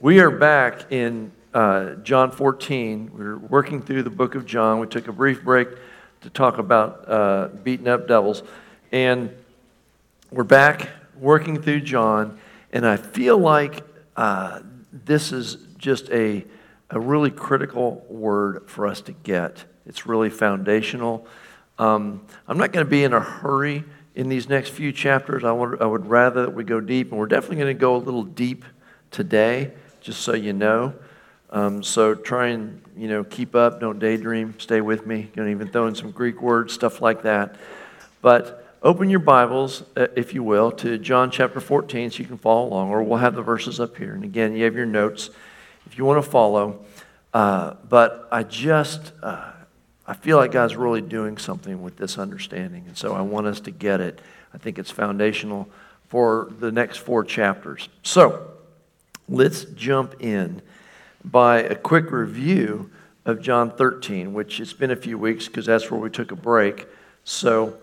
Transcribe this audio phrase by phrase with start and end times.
[0.00, 3.10] We are back in uh, John 14.
[3.12, 4.78] We're working through the book of John.
[4.78, 5.70] We took a brief break
[6.20, 8.44] to talk about uh, beating up devils.
[8.92, 9.34] And
[10.30, 10.88] we're back
[11.18, 12.38] working through John.
[12.72, 13.82] And I feel like
[14.14, 14.60] uh,
[14.92, 16.44] this is just a,
[16.90, 19.64] a really critical word for us to get.
[19.84, 21.26] It's really foundational.
[21.76, 23.82] Um, I'm not going to be in a hurry
[24.14, 25.42] in these next few chapters.
[25.42, 27.10] I would, I would rather that we go deep.
[27.10, 28.64] And we're definitely going to go a little deep
[29.10, 29.72] today
[30.08, 30.94] just so you know.
[31.50, 33.78] Um, so try and you know keep up.
[33.78, 34.54] Don't daydream.
[34.58, 35.30] Stay with me.
[35.36, 37.56] Don't even throw in some Greek words, stuff like that.
[38.22, 42.38] But open your Bibles, uh, if you will, to John chapter 14, so you can
[42.38, 44.14] follow along, or we'll have the verses up here.
[44.14, 45.28] And again, you have your notes
[45.84, 46.86] if you want to follow.
[47.34, 49.52] Uh, but I just uh,
[50.06, 53.60] I feel like God's really doing something with this understanding, and so I want us
[53.60, 54.22] to get it.
[54.54, 55.68] I think it's foundational
[56.08, 57.90] for the next four chapters.
[58.02, 58.57] So
[59.28, 60.62] let's jump in
[61.24, 62.90] by a quick review
[63.24, 66.36] of John 13, which it's been a few weeks because that's where we took a
[66.36, 66.86] break.
[67.24, 67.76] So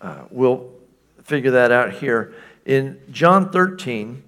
[0.00, 0.70] uh, we'll
[1.22, 2.34] figure that out here.
[2.66, 4.22] In John 13,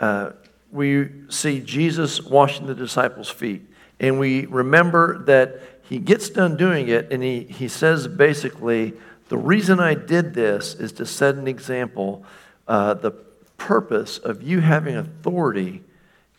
[0.00, 0.30] uh,
[0.72, 3.62] we see Jesus washing the disciples' feet.
[4.00, 8.94] And we remember that he gets done doing it and he, he says basically,
[9.28, 12.24] the reason I did this is to set an example.
[12.66, 13.12] Uh, the
[13.56, 15.82] purpose of you having authority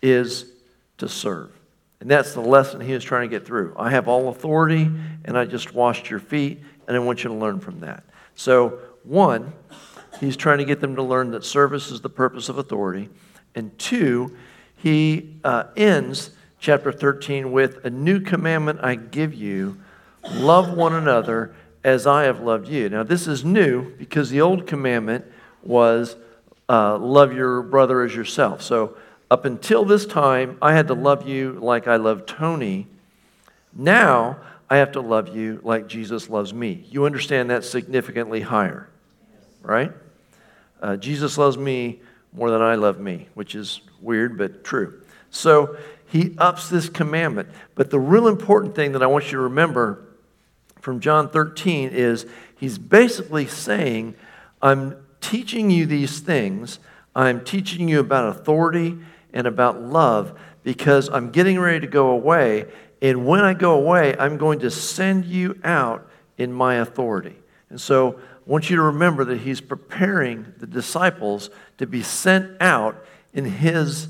[0.01, 0.51] is
[0.97, 1.51] to serve.
[2.01, 3.75] And that's the lesson he is trying to get through.
[3.77, 4.89] I have all authority,
[5.25, 8.03] and I just washed your feet, and I want you to learn from that.
[8.35, 9.51] So, one,
[10.19, 13.09] he's trying to get them to learn that service is the purpose of authority.
[13.53, 14.37] And two,
[14.77, 19.77] he uh, ends chapter 13 with a new commandment I give you
[20.35, 22.89] love one another as I have loved you.
[22.89, 25.25] Now, this is new because the old commandment
[25.63, 26.15] was
[26.69, 28.61] uh, love your brother as yourself.
[28.61, 28.95] So,
[29.31, 32.87] up until this time, I had to love you like I love Tony.
[33.73, 36.85] Now, I have to love you like Jesus loves me.
[36.89, 38.87] You understand that's significantly higher,
[39.61, 39.91] right?
[40.81, 41.99] Uh, Jesus loves me
[42.33, 45.01] more than I love me, which is weird but true.
[45.31, 45.77] So
[46.07, 47.49] he ups this commandment.
[47.75, 50.05] But the real important thing that I want you to remember
[50.81, 52.25] from John 13 is
[52.55, 54.15] he's basically saying,
[54.61, 56.79] I'm teaching you these things.
[57.15, 58.97] I'm teaching you about authority
[59.33, 62.65] and about love because I'm getting ready to go away.
[63.01, 67.35] And when I go away, I'm going to send you out in my authority.
[67.69, 72.61] And so I want you to remember that he's preparing the disciples to be sent
[72.61, 74.07] out in his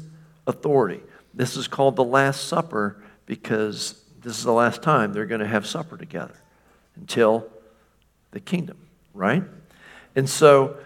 [0.48, 1.02] authority.
[1.34, 5.48] This is called the Last Supper because this is the last time they're going to
[5.48, 6.36] have supper together
[6.96, 7.48] until
[8.32, 8.78] the kingdom,
[9.14, 9.44] right?
[10.16, 10.78] And so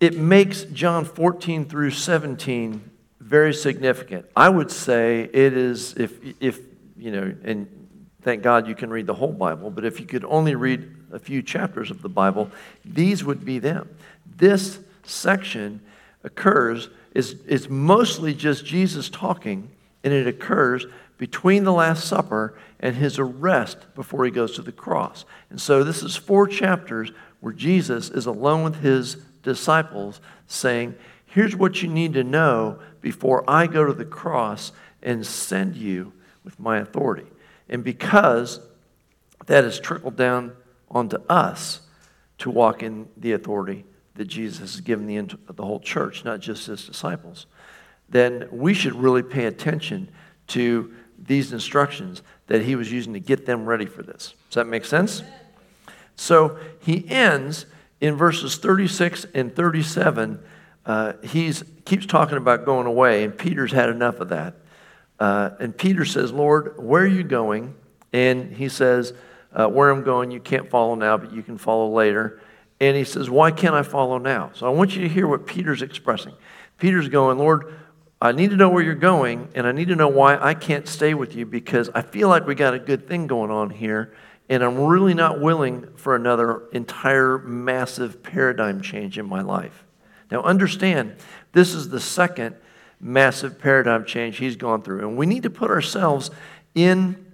[0.00, 2.90] it makes John 14 through 17
[3.20, 4.26] very significant.
[4.36, 6.60] I would say it is, if, if
[6.96, 7.88] you know, and
[8.22, 11.18] thank God you can read the whole Bible, but if you could only read a
[11.18, 12.50] few chapters of the Bible,
[12.84, 13.88] these would be them.
[14.36, 15.80] This section
[16.22, 19.70] occurs, is, is mostly just Jesus talking,
[20.04, 20.86] and it occurs
[21.18, 25.24] between the Last Supper and his arrest before he goes to the cross.
[25.50, 31.56] And so this is four chapters where Jesus is alone with his disciples, saying, Here's
[31.56, 36.12] what you need to know before I go to the cross and send you
[36.44, 37.26] with my authority.
[37.68, 38.60] And because
[39.46, 40.52] that has trickled down
[40.90, 41.80] onto us
[42.38, 43.84] to walk in the authority
[44.14, 47.46] that Jesus has given the, the whole church, not just his disciples,
[48.08, 50.08] then we should really pay attention
[50.48, 54.34] to these instructions that he was using to get them ready for this.
[54.48, 55.22] Does that make sense?
[56.14, 57.66] So he ends
[58.00, 60.42] in verses 36 and 37,
[60.84, 61.52] uh, he
[61.84, 64.54] keeps talking about going away, and Peter's had enough of that.
[65.18, 67.74] Uh, and Peter says, Lord, where are you going?
[68.12, 69.14] And he says,
[69.52, 72.40] uh, Where I'm going, you can't follow now, but you can follow later.
[72.80, 74.50] And he says, Why can't I follow now?
[74.54, 76.34] So I want you to hear what Peter's expressing.
[76.78, 77.74] Peter's going, Lord,
[78.20, 80.86] I need to know where you're going, and I need to know why I can't
[80.86, 84.14] stay with you because I feel like we got a good thing going on here,
[84.48, 89.84] and I'm really not willing for another entire massive paradigm change in my life.
[90.30, 91.16] Now, understand,
[91.52, 92.56] this is the second
[93.00, 95.00] massive paradigm change he's gone through.
[95.00, 96.30] And we need to put ourselves
[96.74, 97.24] in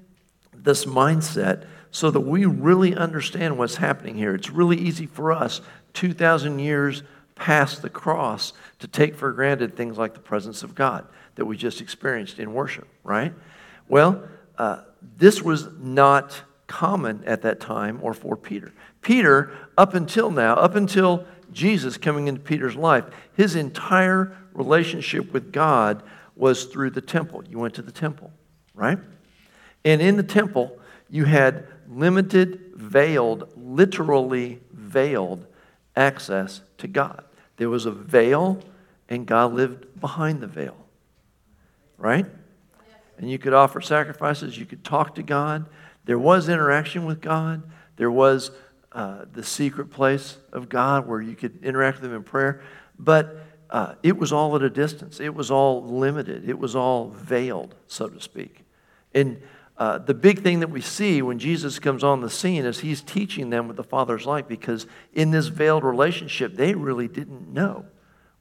[0.54, 4.34] this mindset so that we really understand what's happening here.
[4.34, 5.60] It's really easy for us,
[5.92, 7.02] 2,000 years
[7.34, 11.56] past the cross, to take for granted things like the presence of God that we
[11.56, 13.32] just experienced in worship, right?
[13.88, 14.22] Well,
[14.58, 14.82] uh,
[15.18, 16.42] this was not
[16.72, 18.72] common at that time or for Peter.
[19.02, 23.04] Peter, up until now, up until Jesus coming into Peter's life,
[23.36, 26.02] his entire relationship with God
[26.34, 27.44] was through the temple.
[27.46, 28.32] You went to the temple,
[28.74, 28.98] right?
[29.84, 30.78] And in the temple,
[31.10, 35.44] you had limited, veiled, literally veiled
[35.94, 37.22] access to God.
[37.58, 38.60] There was a veil,
[39.10, 40.76] and God lived behind the veil,
[41.98, 42.24] right?
[43.18, 45.66] And you could offer sacrifices, you could talk to God.
[46.04, 47.62] There was interaction with God.
[47.96, 48.50] There was
[48.92, 52.62] uh, the secret place of God where you could interact with Him in prayer.
[52.98, 53.38] But
[53.70, 57.74] uh, it was all at a distance, it was all limited, it was all veiled,
[57.86, 58.64] so to speak.
[59.14, 59.40] And
[59.78, 63.00] uh, the big thing that we see when Jesus comes on the scene is he's
[63.00, 67.86] teaching them what the Father's like because in this veiled relationship, they really didn't know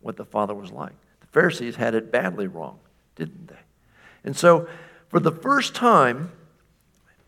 [0.01, 0.93] what the Father was like.
[1.21, 2.79] The Pharisees had it badly wrong,
[3.15, 3.59] didn't they?
[4.25, 4.67] And so,
[5.07, 6.31] for the first time,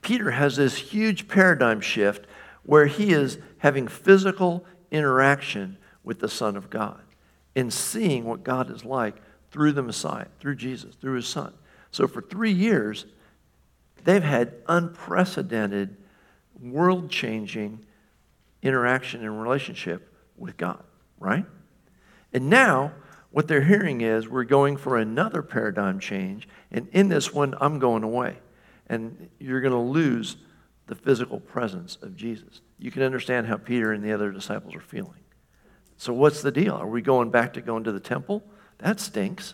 [0.04, 2.28] Peter has this huge paradigm shift
[2.64, 7.02] where he is having physical interaction with the Son of God
[7.56, 9.16] and seeing what God is like
[9.52, 11.54] through the Messiah, through Jesus, through his Son.
[11.92, 13.06] So, for three years,
[14.04, 15.96] they've had unprecedented,
[16.60, 17.86] world changing
[18.62, 20.84] interaction and relationship with God,
[21.20, 21.46] right?
[22.34, 22.94] And now,
[23.32, 27.80] what they're hearing is we're going for another paradigm change, and in this one, I'm
[27.80, 28.38] going away.
[28.88, 30.38] And you're going to lose
[30.88, 32.62] the physical presence of Jesus.
[32.78, 35.20] You can understand how Peter and the other disciples are feeling.
[35.98, 36.74] So, what's the deal?
[36.74, 38.44] Are we going back to going to the temple?
[38.80, 39.54] That stinks.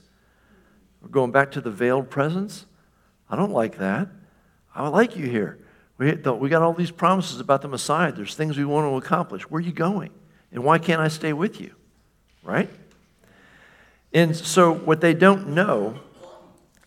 [1.02, 2.66] We're going back to the veiled presence?
[3.30, 4.08] I don't like that.
[4.74, 5.60] I like you here.
[5.98, 8.12] We, we got all these promises about the Messiah.
[8.12, 9.44] There's things we want to accomplish.
[9.44, 10.12] Where are you going?
[10.52, 11.76] And why can't I stay with you?
[12.44, 12.70] Right?
[14.14, 16.00] And so, what they don't know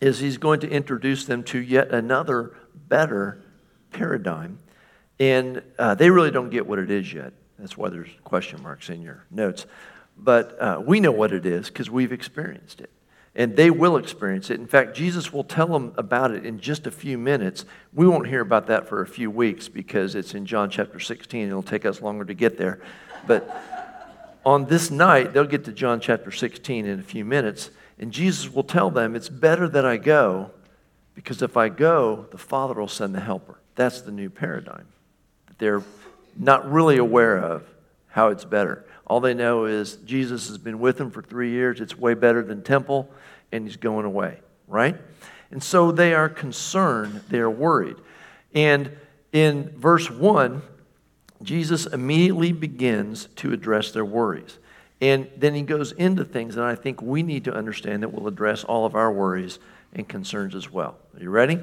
[0.02, 2.54] is he's going to introduce them to yet another
[2.88, 3.40] better
[3.92, 4.58] paradigm.
[5.20, 7.32] And uh, they really don't get what it is yet.
[7.58, 9.64] That's why there's question marks in your notes.
[10.18, 12.90] But uh, we know what it is because we've experienced it
[13.34, 14.60] and they will experience it.
[14.60, 17.64] In fact, Jesus will tell them about it in just a few minutes.
[17.94, 21.48] We won't hear about that for a few weeks because it's in John chapter 16.
[21.48, 22.80] It'll take us longer to get there.
[23.26, 23.48] But
[24.44, 28.52] on this night, they'll get to John chapter 16 in a few minutes, and Jesus
[28.52, 30.50] will tell them, It's better that I go
[31.14, 33.58] because if I go, the Father will send the helper.
[33.74, 34.86] That's the new paradigm
[35.46, 35.82] that they're
[36.36, 37.64] not really aware of
[38.08, 38.84] how it's better.
[39.06, 41.80] All they know is Jesus has been with them for three years.
[41.80, 43.10] It's way better than temple,
[43.50, 44.96] and he's going away, right?
[45.50, 47.96] And so they are concerned, they are worried.
[48.54, 48.90] And
[49.32, 50.62] in verse 1,
[51.42, 54.58] Jesus immediately begins to address their worries.
[55.02, 58.28] And then he goes into things that I think we need to understand that will
[58.28, 59.58] address all of our worries
[59.92, 60.96] and concerns as well.
[61.14, 61.60] Are you ready?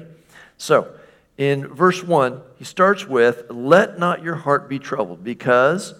[0.58, 0.92] So,
[1.38, 5.94] in verse 1, he starts with, Let not your heart be troubled, because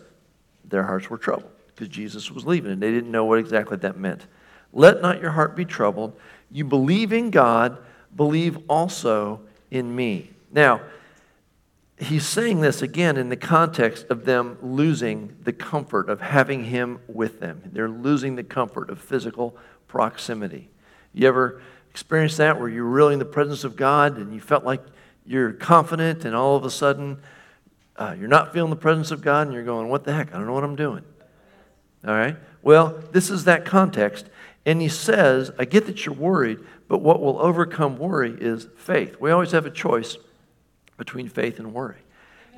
[0.65, 1.51] their hearts were troubled
[1.81, 4.27] because Jesus was leaving and they didn't know what exactly that meant.
[4.73, 6.15] Let not your heart be troubled.
[6.51, 7.79] You believe in God,
[8.15, 9.41] believe also
[9.71, 10.31] in me.
[10.53, 10.83] Now,
[12.01, 16.99] he's saying this again in the context of them losing the comfort of having him
[17.07, 17.63] with them.
[17.73, 19.57] They're losing the comfort of physical
[19.87, 20.71] proximity.
[21.13, 21.61] You ever
[21.91, 24.83] experienced that where you're really in the presence of God and you felt like
[25.27, 27.21] you're confident and all of a sudden
[27.97, 30.31] uh, you're not feeling the presence of God and you're going, What the heck?
[30.31, 31.05] I don't know what I'm doing.
[32.07, 32.37] All right?
[32.63, 34.27] Well, this is that context.
[34.65, 39.17] And he says, I get that you're worried, but what will overcome worry is faith.
[39.21, 40.17] We always have a choice
[41.01, 41.97] between faith and worry.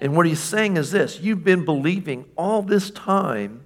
[0.00, 3.64] And what he's saying is this you've been believing all this time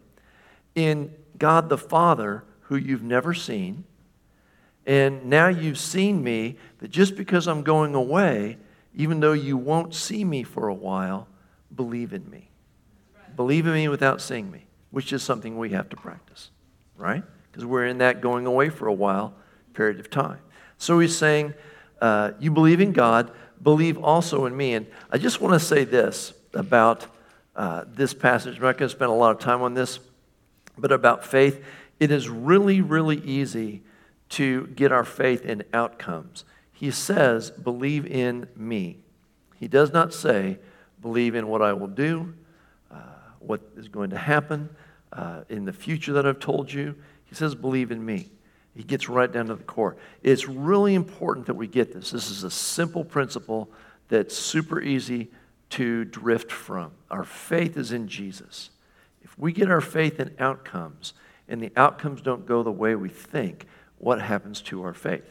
[0.74, 3.84] in God the Father, who you've never seen.
[4.84, 8.58] And now you've seen me, that just because I'm going away,
[8.94, 11.26] even though you won't see me for a while,
[11.74, 12.50] believe in me.
[13.34, 16.50] Believe in me without seeing me, which is something we have to practice,
[16.96, 17.24] right?
[17.50, 19.34] Because we're in that going away for a while
[19.72, 20.38] period of time.
[20.76, 21.54] So he's saying,
[22.00, 23.32] uh, You believe in God,
[23.62, 24.74] believe also in me.
[24.74, 27.06] And I just want to say this about
[27.54, 28.56] uh, this passage.
[28.56, 29.98] I'm not going to spend a lot of time on this,
[30.76, 31.64] but about faith.
[31.98, 33.82] It is really, really easy
[34.30, 36.44] to get our faith in outcomes.
[36.72, 38.98] He says, Believe in me.
[39.58, 40.58] He does not say,
[41.00, 42.34] believe in what I will do,
[42.90, 42.96] uh,
[43.40, 44.68] what is going to happen
[45.12, 46.94] uh, in the future that I've told you.
[47.24, 48.30] He says, believe in me.
[48.76, 49.96] He gets right down to the core.
[50.22, 52.10] It's really important that we get this.
[52.10, 53.70] This is a simple principle
[54.08, 55.30] that's super easy
[55.70, 56.92] to drift from.
[57.10, 58.70] Our faith is in Jesus.
[59.22, 61.14] If we get our faith in outcomes
[61.48, 63.66] and the outcomes don't go the way we think,
[63.98, 65.28] what happens to our faith?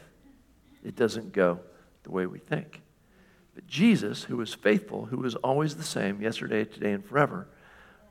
[0.84, 1.60] It doesn't go
[2.02, 2.82] the way we think.
[3.54, 7.48] But Jesus, who is faithful, who is always the same, yesterday, today, and forever,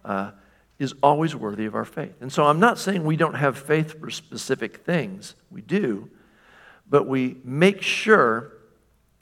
[0.03, 0.31] uh,
[0.77, 2.15] is always worthy of our faith.
[2.21, 6.09] And so I'm not saying we don't have faith for specific things, we do,
[6.89, 8.51] but we make sure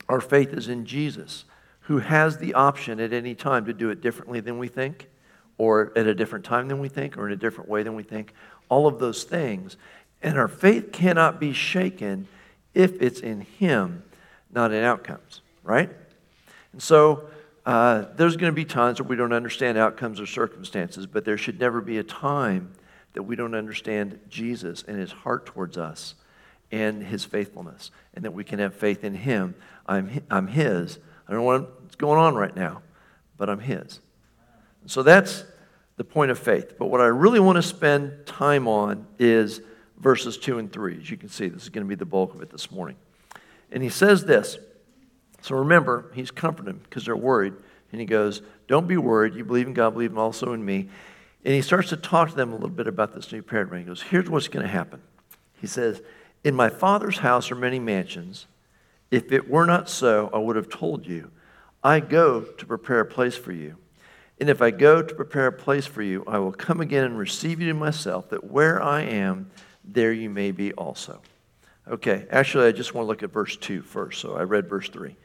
[0.09, 1.45] our faith is in Jesus,
[1.81, 5.09] who has the option at any time to do it differently than we think,
[5.57, 8.03] or at a different time than we think, or in a different way than we
[8.03, 8.33] think.
[8.69, 9.77] All of those things.
[10.21, 12.27] And our faith cannot be shaken
[12.73, 14.03] if it's in Him,
[14.51, 15.91] not in outcomes, right?
[16.71, 17.29] And so
[17.65, 21.37] uh, there's going to be times where we don't understand outcomes or circumstances, but there
[21.37, 22.73] should never be a time
[23.13, 26.15] that we don't understand Jesus and His heart towards us
[26.71, 29.55] and His faithfulness, and that we can have faith in Him.
[29.87, 30.99] I'm, I'm His.
[31.27, 32.81] I don't know what's going on right now,
[33.37, 33.99] but I'm His.
[34.85, 35.45] So that's
[35.95, 36.73] the point of faith.
[36.77, 39.61] But what I really want to spend time on is
[39.99, 40.97] verses 2 and 3.
[40.97, 42.97] As you can see, this is going to be the bulk of it this morning.
[43.71, 44.57] And he says this.
[45.43, 47.53] So remember, he's comforting them because they're worried.
[47.91, 49.35] And he goes, Don't be worried.
[49.35, 50.87] You believe in God, believe also in me.
[51.43, 53.79] And he starts to talk to them a little bit about this new paradigm.
[53.79, 55.01] He goes, Here's what's going to happen.
[55.59, 56.01] He says,
[56.45, 58.47] In my Father's house are many mansions.
[59.11, 61.29] If it were not so, I would have told you.
[61.83, 63.75] I go to prepare a place for you.
[64.39, 67.17] And if I go to prepare a place for you, I will come again and
[67.17, 69.51] receive you to myself, that where I am,
[69.83, 71.21] there you may be also.
[71.85, 74.21] Okay, actually, I just want to look at verse 2 first.
[74.21, 75.17] So I read verse 3.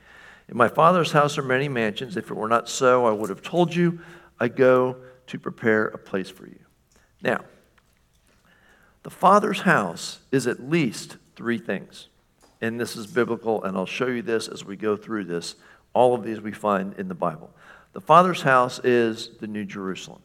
[0.49, 2.17] In my Father's house are many mansions.
[2.17, 4.01] If it were not so, I would have told you,
[4.41, 6.59] I go to prepare a place for you.
[7.23, 7.45] Now,
[9.03, 12.09] the Father's house is at least three things.
[12.61, 15.55] And this is biblical, and I'll show you this as we go through this.
[15.93, 17.51] All of these we find in the Bible.
[17.93, 20.23] The Father's house is the New Jerusalem.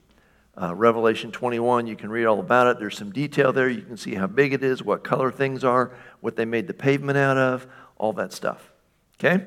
[0.60, 2.80] Uh, Revelation 21, you can read all about it.
[2.80, 3.70] There's some detail there.
[3.70, 6.74] You can see how big it is, what color things are, what they made the
[6.74, 8.72] pavement out of, all that stuff.
[9.20, 9.46] Okay?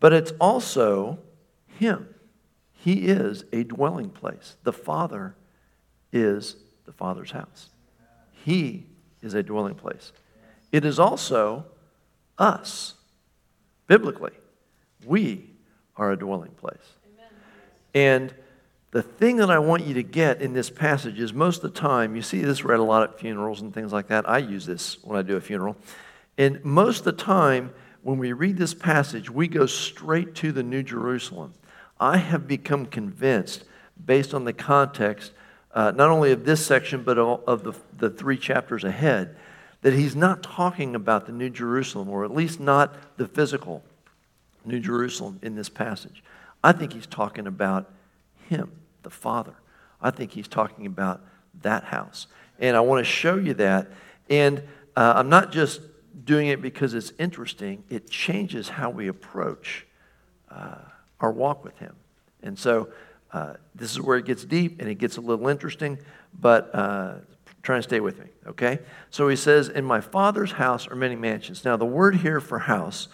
[0.00, 1.18] But it's also
[1.66, 2.14] Him.
[2.72, 4.56] He is a dwelling place.
[4.62, 5.34] The Father
[6.12, 7.70] is the Father's house.
[8.44, 8.86] He
[9.20, 10.12] is a dwelling place.
[10.70, 11.66] It is also
[12.38, 12.94] us.
[13.86, 14.32] Biblically,
[15.04, 15.50] we
[15.96, 16.76] are a dwelling place.
[17.94, 18.32] And
[18.90, 21.80] the thing that I want you to get in this passage is most of the
[21.80, 24.28] time, you see this read a lot at funerals and things like that.
[24.28, 25.76] I use this when I do a funeral.
[26.36, 27.72] And most of the time,
[28.08, 31.52] when we read this passage, we go straight to the New Jerusalem.
[32.00, 33.64] I have become convinced,
[34.02, 35.32] based on the context,
[35.74, 39.36] uh, not only of this section, but of the, the three chapters ahead,
[39.82, 43.82] that he's not talking about the New Jerusalem, or at least not the physical
[44.64, 46.24] New Jerusalem in this passage.
[46.64, 47.90] I think he's talking about
[48.48, 48.72] him,
[49.02, 49.52] the Father.
[50.00, 51.20] I think he's talking about
[51.60, 52.26] that house.
[52.58, 53.88] And I want to show you that.
[54.30, 54.62] And
[54.96, 55.82] uh, I'm not just
[56.24, 59.86] doing it because it's interesting, it changes how we approach
[60.50, 60.76] uh,
[61.20, 61.94] our walk with him.
[62.42, 62.88] And so
[63.32, 65.98] uh, this is where it gets deep and it gets a little interesting,
[66.38, 67.14] but uh,
[67.62, 68.78] try and stay with me, okay?
[69.10, 71.64] So he says, In my father's house are many mansions.
[71.64, 73.08] Now, the word here for house,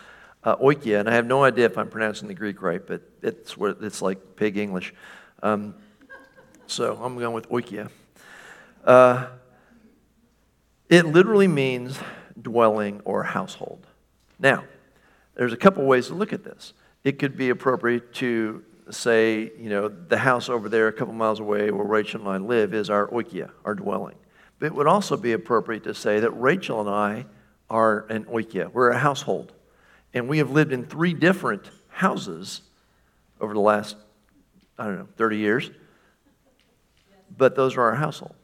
[0.45, 3.57] uh, oikia, and I have no idea if I'm pronouncing the Greek right, but it's,
[3.57, 4.95] what, it's like pig English.
[5.43, 5.75] Um,
[6.67, 7.91] so I'm going with oikia.
[8.85, 9.27] Uh,
[10.89, 11.99] it literally means
[12.41, 13.87] dwelling or household.
[14.39, 14.65] Now,
[15.35, 16.73] there's a couple ways to look at this.
[17.03, 21.41] It could be appropriate to say, you know, the house over there a couple miles
[21.41, 24.17] away where Rachel and I live is our oikia, our dwelling.
[24.59, 27.27] But it would also be appropriate to say that Rachel and I
[27.71, 28.73] are an oikia.
[28.73, 29.53] We're a household.
[30.13, 32.63] And we have lived in three different houses
[33.41, 33.97] over the last
[34.79, 35.71] I don't know, 30 years.
[37.37, 38.35] But those are our household.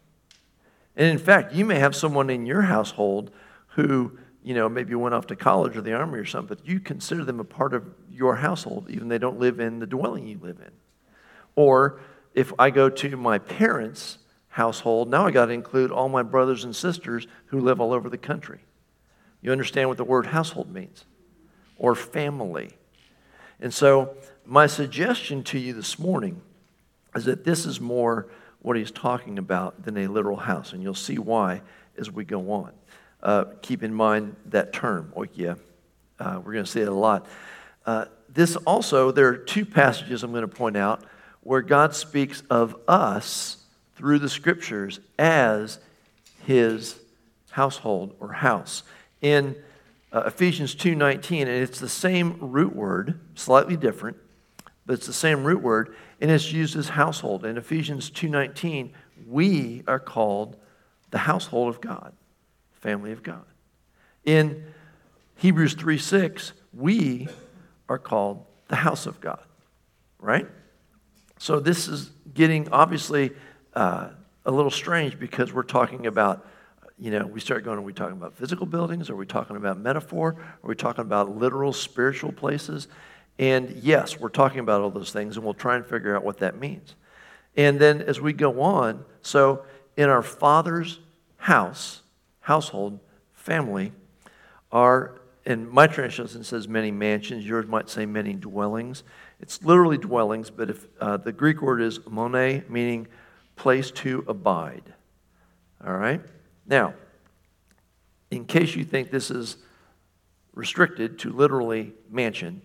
[0.97, 3.31] And in fact, you may have someone in your household
[3.71, 6.81] who, you know, maybe went off to college or the army or something, but you
[6.81, 10.39] consider them a part of your household, even they don't live in the dwelling you
[10.41, 10.73] live in.
[11.57, 12.01] Or
[12.35, 16.65] if I go to my parents' household, now I got to include all my brothers
[16.65, 18.61] and sisters who live all over the country.
[19.43, 21.05] You understand what the word household means?
[21.79, 22.71] Or family.
[23.61, 26.43] And so my suggestion to you this morning
[27.15, 28.29] is that this is more
[28.61, 31.63] what he's talking about than a literal house, and you'll see why
[31.97, 32.73] as we go on.
[33.23, 35.59] Uh, keep in mind that term, oikia.
[36.19, 37.27] Uh, we're going to say it a lot.
[37.87, 41.03] Uh, this also, there are two passages I'm going to point out
[41.43, 43.59] where God speaks of us
[43.97, 45.79] through the scriptures as
[46.45, 46.99] his
[47.51, 48.83] household or house.
[49.21, 49.57] In
[50.13, 54.17] uh, Ephesians 2:19, and it's the same root word, slightly different,
[54.87, 57.45] but it's the same root word, and it's used as household.
[57.45, 58.91] In Ephesians 2:19,
[59.27, 60.57] we are called
[61.11, 62.13] the household of God,
[62.81, 63.45] family of God.
[64.25, 64.65] In
[65.37, 67.29] Hebrews 3:6, we
[67.89, 69.43] are called the house of God,
[70.19, 70.47] right?
[71.39, 73.33] So this is getting obviously
[73.75, 74.11] uh,
[74.45, 76.47] a little strange because we're talking about
[77.01, 79.09] you know, we start going, are we talking about physical buildings?
[79.09, 80.37] Are we talking about metaphor?
[80.63, 82.89] Are we talking about literal spiritual places?
[83.39, 86.39] And yes, we're talking about all those things, and we'll try and figure out what
[86.39, 86.95] that means.
[87.57, 89.65] And then as we go on, so
[89.97, 91.01] in our Father's
[91.39, 92.00] house,
[92.51, 92.99] household,
[93.33, 93.93] family,
[94.73, 99.05] are, and my translation says many mansions, yours might say many dwellings.
[99.39, 103.07] It's literally dwellings, but if uh, the Greek word is mone, meaning
[103.55, 104.93] place to abide.
[105.87, 106.21] All right?
[106.67, 106.95] Now,
[108.33, 109.57] in case you think this is
[110.53, 112.63] restricted to literally mansion,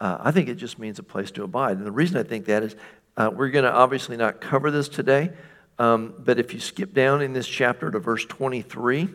[0.00, 1.76] uh, I think it just means a place to abide.
[1.76, 2.76] And the reason I think that is
[3.18, 5.32] uh, we're going to obviously not cover this today,
[5.78, 9.08] um, but if you skip down in this chapter to verse 23,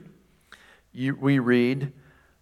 [0.93, 1.91] you, we read,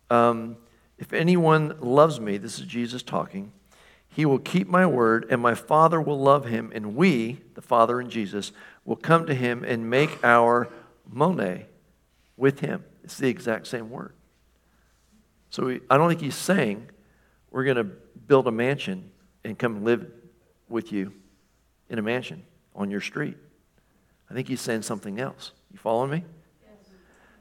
[0.09, 0.57] um,
[0.97, 3.51] If anyone loves me, this is Jesus talking,
[4.07, 7.99] he will keep my word, and my Father will love him, and we, the Father
[7.99, 8.51] and Jesus,
[8.83, 10.69] will come to him and make our
[11.09, 11.65] mone
[12.35, 12.83] with him.
[13.03, 14.13] It's the exact same word.
[15.49, 16.89] So we, I don't think he's saying
[17.49, 19.11] we're going to build a mansion
[19.43, 20.09] and come live
[20.69, 21.13] with you
[21.89, 22.43] in a mansion
[22.75, 23.37] on your street.
[24.31, 25.51] I think he's saying something else.
[25.73, 26.23] You following me?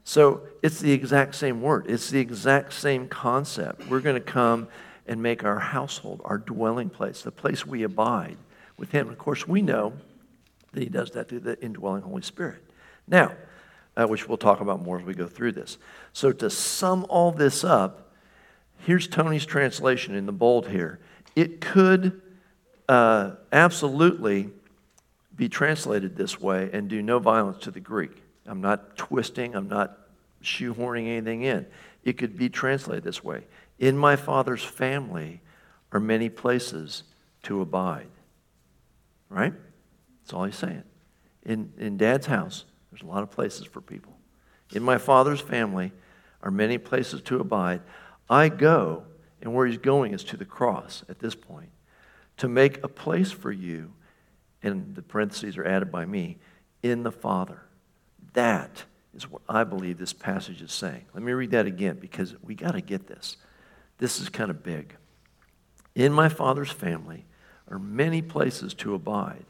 [0.03, 1.85] So it's the exact same word.
[1.87, 3.87] It's the exact same concept.
[3.87, 4.67] We're going to come
[5.07, 8.35] and make our household, our dwelling place, the place we abide
[8.75, 9.07] with him.
[9.07, 9.93] Of course, we know
[10.73, 12.61] that he does that through the indwelling Holy Spirit.
[13.07, 13.35] Now,
[13.95, 15.77] uh, which we'll talk about more as we go through this.
[16.11, 18.11] So, to sum all this up,
[18.79, 20.99] here's Tony's translation in the bold here.
[21.37, 22.21] It could
[22.89, 24.49] uh, absolutely
[25.35, 28.23] be translated this way and do no violence to the Greek.
[28.45, 29.97] I'm not twisting, I'm not
[30.43, 31.65] shoehorning anything in.
[32.03, 33.45] It could be translated this way
[33.79, 35.41] In my Father's family
[35.91, 37.03] are many places
[37.43, 38.07] to abide.
[39.29, 39.53] Right?
[40.23, 40.83] That's all he's saying.
[41.43, 44.13] In, in dad's house, there's a lot of places for people.
[44.73, 45.91] In my Father's family
[46.43, 47.81] are many places to abide.
[48.29, 49.03] I go,
[49.41, 51.69] and where he's going is to the cross at this point,
[52.37, 53.93] to make a place for you,
[54.63, 56.37] and the parentheses are added by me,
[56.83, 57.61] in the Father.
[58.33, 61.05] That is what I believe this passage is saying.
[61.13, 63.37] Let me read that again because we got to get this.
[63.97, 64.95] This is kind of big.
[65.95, 67.25] In my Father's family
[67.69, 69.45] are many places to abide.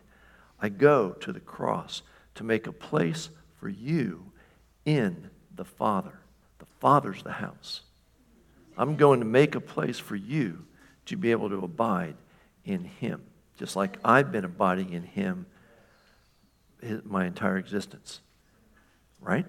[0.60, 2.02] I go to the cross
[2.36, 4.32] to make a place for you
[4.86, 6.19] in the Father.
[6.60, 7.82] The Father's the house.
[8.78, 10.65] I'm going to make a place for you
[11.06, 12.15] to be able to abide
[12.65, 13.21] in Him,
[13.58, 15.46] just like I've been abiding in Him
[17.04, 18.22] my entire existence.
[19.20, 19.46] Right?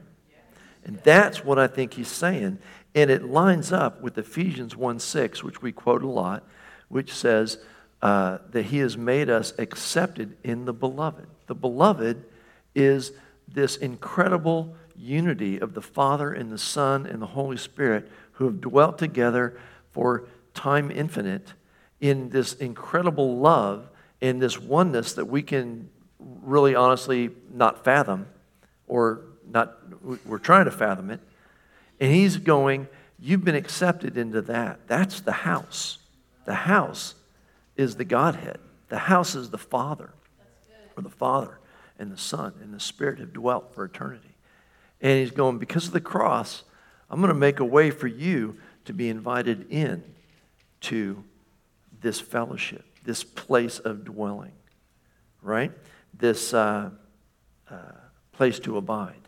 [0.85, 2.59] And that's what I think he's saying.
[2.95, 6.45] And it lines up with Ephesians 1 6, which we quote a lot,
[6.89, 7.59] which says
[8.03, 11.27] uh, that he has made us accepted in the beloved.
[11.47, 12.25] The beloved
[12.75, 13.13] is
[13.47, 18.61] this incredible unity of the Father and the Son and the Holy Spirit who have
[18.61, 19.59] dwelt together
[19.93, 21.55] for time infinite
[22.01, 23.89] in this incredible love
[24.23, 28.27] and this oneness that we can really honestly not fathom
[28.87, 29.77] or not
[30.25, 31.21] we're trying to fathom it.
[32.01, 34.81] And he's going you've been accepted into that.
[34.89, 35.99] That's the house.
[36.45, 37.15] The house
[37.77, 38.59] is the godhead.
[38.89, 40.13] The house is the father
[40.97, 41.59] or the father
[41.99, 44.35] and the Son and the Spirit have dwelt for eternity.
[45.01, 46.65] And he's going, because of the cross,
[47.09, 50.03] I'm going to make a way for you to be invited in
[50.83, 51.23] to
[52.01, 54.53] this fellowship, this place of dwelling,
[55.41, 55.73] right?
[56.15, 56.91] This uh,
[57.71, 57.75] uh,
[58.33, 59.21] place to abide.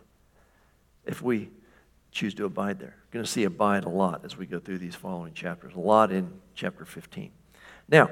[1.06, 1.50] If we
[2.12, 4.78] choose to abide there, we're going to see abide a lot as we go through
[4.78, 7.30] these following chapters, a lot in chapter 15.
[7.88, 8.10] Now,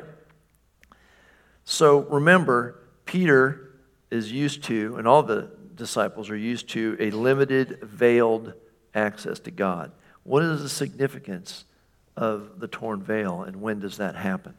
[1.65, 3.71] so remember, Peter
[4.11, 8.53] is used to, and all the disciples are used to, a limited, veiled
[8.95, 9.93] access to God.
[10.25, 11.65] What is the significance
[12.17, 14.55] of the torn veil, and when does that happen?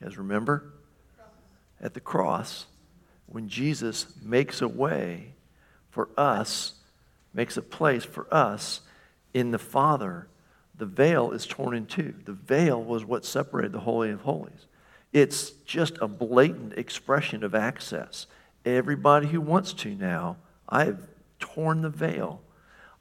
[0.00, 0.72] You guys remember?
[1.80, 2.66] At the cross,
[3.26, 5.34] when Jesus makes a way
[5.90, 6.74] for us,
[7.34, 8.80] makes a place for us
[9.34, 10.28] in the Father,
[10.78, 12.14] the veil is torn in two.
[12.24, 14.66] The veil was what separated the Holy of Holies.
[15.12, 18.26] It's just a blatant expression of access
[18.64, 20.36] everybody who wants to now.
[20.68, 21.00] I have
[21.38, 22.42] torn the veil.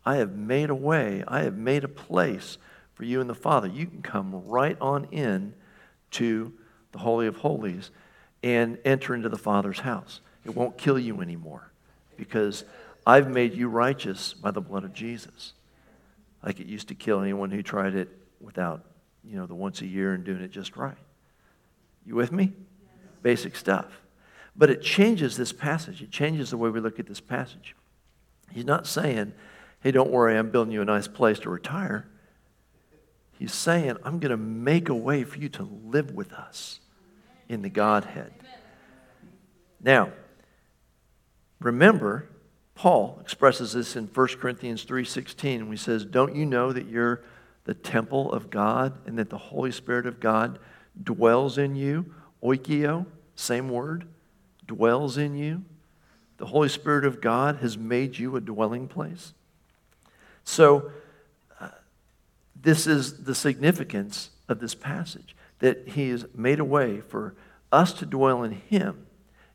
[0.05, 1.23] I have made a way.
[1.27, 2.57] I have made a place
[2.93, 3.67] for you and the Father.
[3.67, 5.53] You can come right on in
[6.11, 6.53] to
[6.95, 7.91] the Holy of Holies
[8.41, 10.21] and enter into the Father's house.
[10.45, 11.69] It won't kill you anymore
[12.15, 12.63] because
[13.05, 15.51] I've made you righteous by the blood of Jesus.
[16.41, 18.07] Like it used to kill anyone who tried it
[18.39, 18.85] without,
[19.25, 20.95] you know, the once a year and doing it just right.
[22.05, 22.53] You with me?
[23.21, 23.87] Basic stuff.
[24.55, 26.01] But it changes this passage.
[26.01, 27.75] It changes the way we look at this passage.
[28.51, 29.33] He's not saying,
[29.81, 32.07] hey, don't worry, I'm building you a nice place to retire.
[33.37, 36.79] He's saying, I'm going to make a way for you to live with us
[37.49, 38.33] in the Godhead.
[39.81, 40.11] Now,
[41.59, 42.27] remember,
[42.73, 47.21] Paul expresses this in 1 Corinthians 3:16 when he says, "Don't you know that you're
[47.63, 50.59] the temple of God and that the Holy Spirit of God
[51.01, 53.05] dwells in you?" Oikio,
[53.35, 54.05] same word,
[54.65, 55.63] dwells in you.
[56.37, 59.33] The Holy Spirit of God has made you a dwelling place.
[60.43, 60.91] So,
[61.59, 61.69] uh,
[62.55, 67.33] this is the significance of this passage that He has made a way for
[67.71, 69.07] us to dwell in Him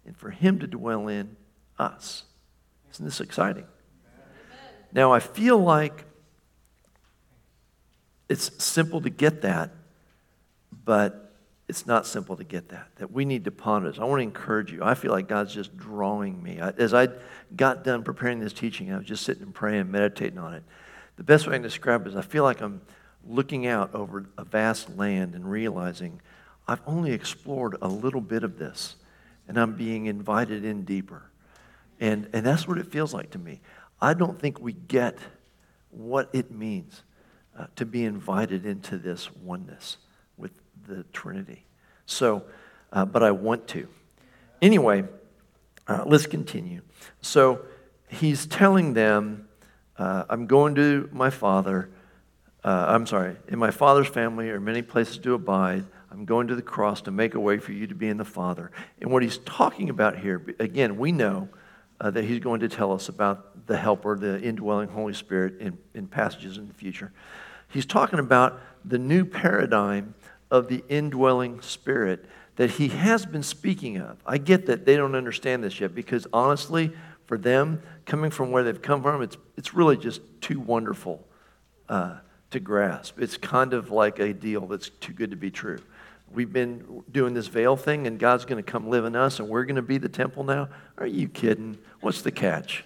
[0.05, 1.37] and for Him to dwell in
[1.79, 2.25] us.
[2.91, 3.67] Isn't this exciting?
[4.93, 6.05] Now, I feel like
[8.29, 9.71] it's simple to get that,
[10.85, 11.33] but
[11.69, 12.89] it's not simple to get that.
[12.97, 14.01] That we need to ponder this.
[14.01, 14.83] I want to encourage you.
[14.83, 16.59] I feel like God's just drawing me.
[16.59, 17.07] As I
[17.55, 20.65] got done preparing this teaching, I was just sitting and praying, meditating on it.
[21.19, 22.81] The best way I can describe it is I feel like I'm
[23.27, 26.21] looking out over a vast land and realizing
[26.67, 28.97] I've only explored a little bit of this,
[29.49, 31.23] and I'm being invited in deeper.
[31.99, 33.61] And, and that's what it feels like to me.
[34.01, 35.19] I don't think we get
[35.91, 37.03] what it means
[37.59, 39.97] uh, to be invited into this oneness
[40.37, 40.53] with
[40.87, 41.67] the Trinity.
[42.07, 42.45] So,
[42.93, 43.89] uh, but I want to.
[44.63, 45.05] Anyway,
[45.87, 46.83] uh, let's continue.
[47.21, 47.63] So
[48.09, 49.49] he's telling them,
[49.99, 51.91] uh, I'm going to my father.
[52.63, 55.85] Uh, I'm sorry, in my father's family are many places to abide.
[56.11, 58.25] I'm going to the cross to make a way for you to be in the
[58.25, 58.71] Father.
[59.01, 61.49] And what he's talking about here, again, we know
[62.01, 65.79] uh, that he's going to tell us about the Helper, the indwelling Holy Spirit, in,
[65.95, 67.13] in passages in the future.
[67.69, 70.15] He's talking about the new paradigm
[70.51, 74.19] of the indwelling Spirit that he has been speaking of.
[74.27, 76.93] I get that they don't understand this yet because honestly,
[77.27, 81.25] for them, coming from where they've come from, it's, it's really just too wonderful
[81.89, 82.17] uh,
[82.51, 83.21] to grasp.
[83.21, 85.81] It's kind of like a deal that's too good to be true
[86.33, 89.49] we've been doing this veil thing and God's going to come live in us and
[89.49, 90.69] we're going to be the temple now?
[90.99, 91.79] Are you kidding?
[92.01, 92.85] What's the catch?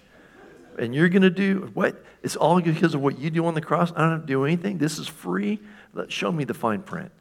[0.79, 2.03] And you're going to do what?
[2.23, 3.93] It's all because of what you do on the cross.
[3.95, 4.79] I don't do anything.
[4.79, 5.61] This is free.
[5.93, 7.13] Let, Show me the fine print.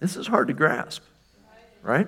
[0.00, 1.02] This is hard to grasp,
[1.82, 2.06] right?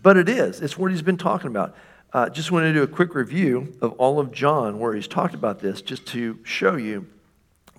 [0.00, 0.60] But it is.
[0.60, 1.74] It's what he's been talking about.
[2.12, 5.34] Uh, just want to do a quick review of all of John where he's talked
[5.34, 7.06] about this, just to show you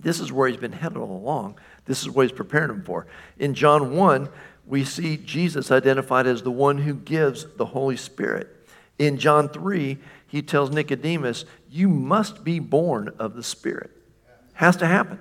[0.02, 1.58] this is where he's been headed all along.
[1.86, 3.06] This is what he's preparing him for.
[3.38, 4.28] In John 1,
[4.66, 8.48] we see Jesus identified as the one who gives the Holy Spirit.
[8.98, 13.90] In John 3, he tells Nicodemus, You must be born of the Spirit.
[14.54, 15.18] Has to happen.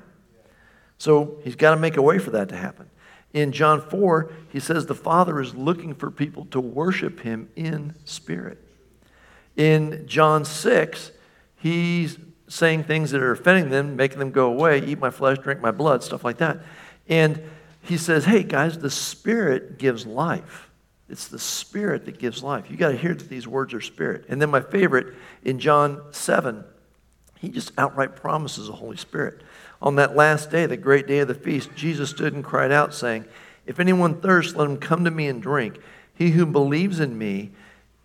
[0.98, 2.90] So he's got to make a way for that to happen.
[3.34, 7.96] In John 4, he says the Father is looking for people to worship him in
[8.04, 8.60] spirit.
[9.56, 11.12] In John 6,
[11.56, 12.18] he's
[12.52, 15.72] saying things that are offending them, making them go away, eat my flesh, drink my
[15.72, 16.60] blood, stuff like that.
[17.08, 17.42] And
[17.82, 20.70] he says, hey, guys, the Spirit gives life.
[21.08, 22.70] It's the Spirit that gives life.
[22.70, 24.26] You got to hear that these words are Spirit.
[24.28, 26.66] And then my favorite, in John 7,
[27.40, 29.42] he just outright promises the Holy Spirit.
[29.82, 32.94] On that last day, the great day of the feast, Jesus stood and cried out,
[32.94, 33.26] saying,
[33.66, 35.80] If anyone thirsts, let him come to me and drink.
[36.14, 37.52] He who believes in me,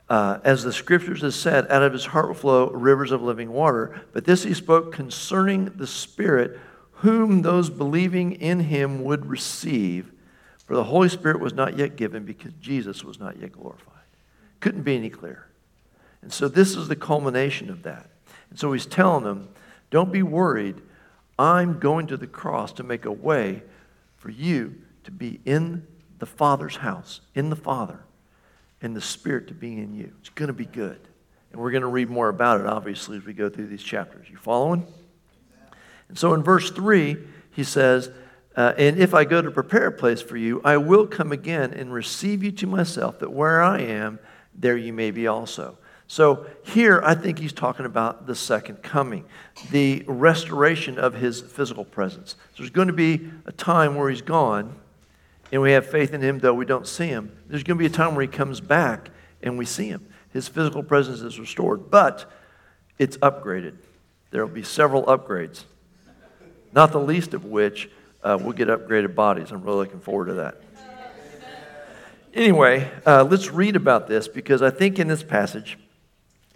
[0.08, 3.52] uh, as the scriptures have said, out of his heart will flow rivers of living
[3.52, 4.00] water.
[4.12, 6.58] But this he spoke concerning the Spirit,
[6.92, 10.12] whom those believing in him would receive.
[10.64, 13.94] For the Holy Spirit was not yet given because Jesus was not yet glorified.
[14.60, 15.46] Couldn't be any clearer.
[16.22, 18.08] And so this is the culmination of that.
[18.50, 19.48] And so he's telling them,
[19.90, 20.80] don't be worried.
[21.38, 23.62] I'm going to the cross to make a way
[24.16, 25.86] for you to be in
[26.18, 28.00] the Father's house, in the Father
[28.86, 30.12] and the Spirit to be in you.
[30.20, 31.00] It's going to be good.
[31.50, 34.28] And we're going to read more about it, obviously, as we go through these chapters.
[34.30, 34.86] You following?
[36.08, 37.16] And so in verse 3,
[37.50, 38.10] he says,
[38.54, 41.74] uh, And if I go to prepare a place for you, I will come again
[41.74, 44.20] and receive you to myself, that where I am,
[44.54, 45.78] there you may be also.
[46.06, 49.24] So here, I think he's talking about the second coming,
[49.72, 52.36] the restoration of his physical presence.
[52.54, 54.76] So there's going to be a time where he's gone,
[55.52, 57.86] and we have faith in him though we don't see him, there's going to be
[57.86, 59.10] a time where he comes back
[59.42, 60.06] and we see him.
[60.32, 62.30] His physical presence is restored, but
[62.98, 63.76] it's upgraded.
[64.30, 65.64] There will be several upgrades,
[66.72, 67.88] not the least of which
[68.22, 69.50] uh, we'll get upgraded bodies.
[69.50, 70.60] I'm really looking forward to that.
[72.34, 75.78] Anyway, uh, let's read about this because I think in this passage,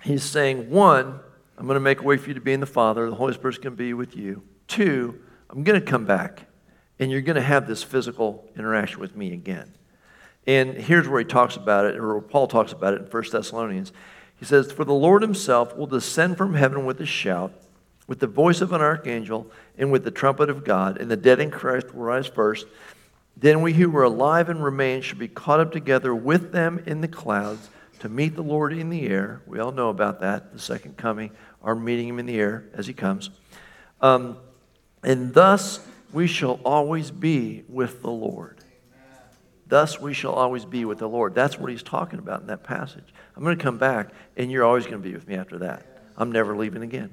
[0.02, 1.18] he's saying, one,
[1.56, 3.08] I'm going to make a way for you to be in the Father.
[3.08, 4.42] The Holy Spirit's going to be with you.
[4.68, 6.49] Two, I'm going to come back
[7.00, 9.72] and you're going to have this physical interaction with me again.
[10.46, 13.92] And here's where he talks about it, or Paul talks about it in 1 Thessalonians.
[14.36, 17.52] He says, For the Lord himself will descend from heaven with a shout,
[18.06, 21.40] with the voice of an archangel and with the trumpet of God, and the dead
[21.40, 22.66] in Christ will rise first.
[23.36, 27.00] Then we who are alive and remain shall be caught up together with them in
[27.00, 29.40] the clouds to meet the Lord in the air.
[29.46, 31.30] We all know about that, the second coming,
[31.62, 33.30] our meeting him in the air as he comes.
[34.00, 34.36] Um,
[35.02, 35.80] and thus
[36.12, 38.58] we shall always be with the Lord.
[39.66, 41.34] Thus we shall always be with the Lord.
[41.34, 43.14] That's what he's talking about in that passage.
[43.36, 45.86] I'm going to come back, and you're always going to be with me after that.
[46.16, 47.10] I'm never leaving again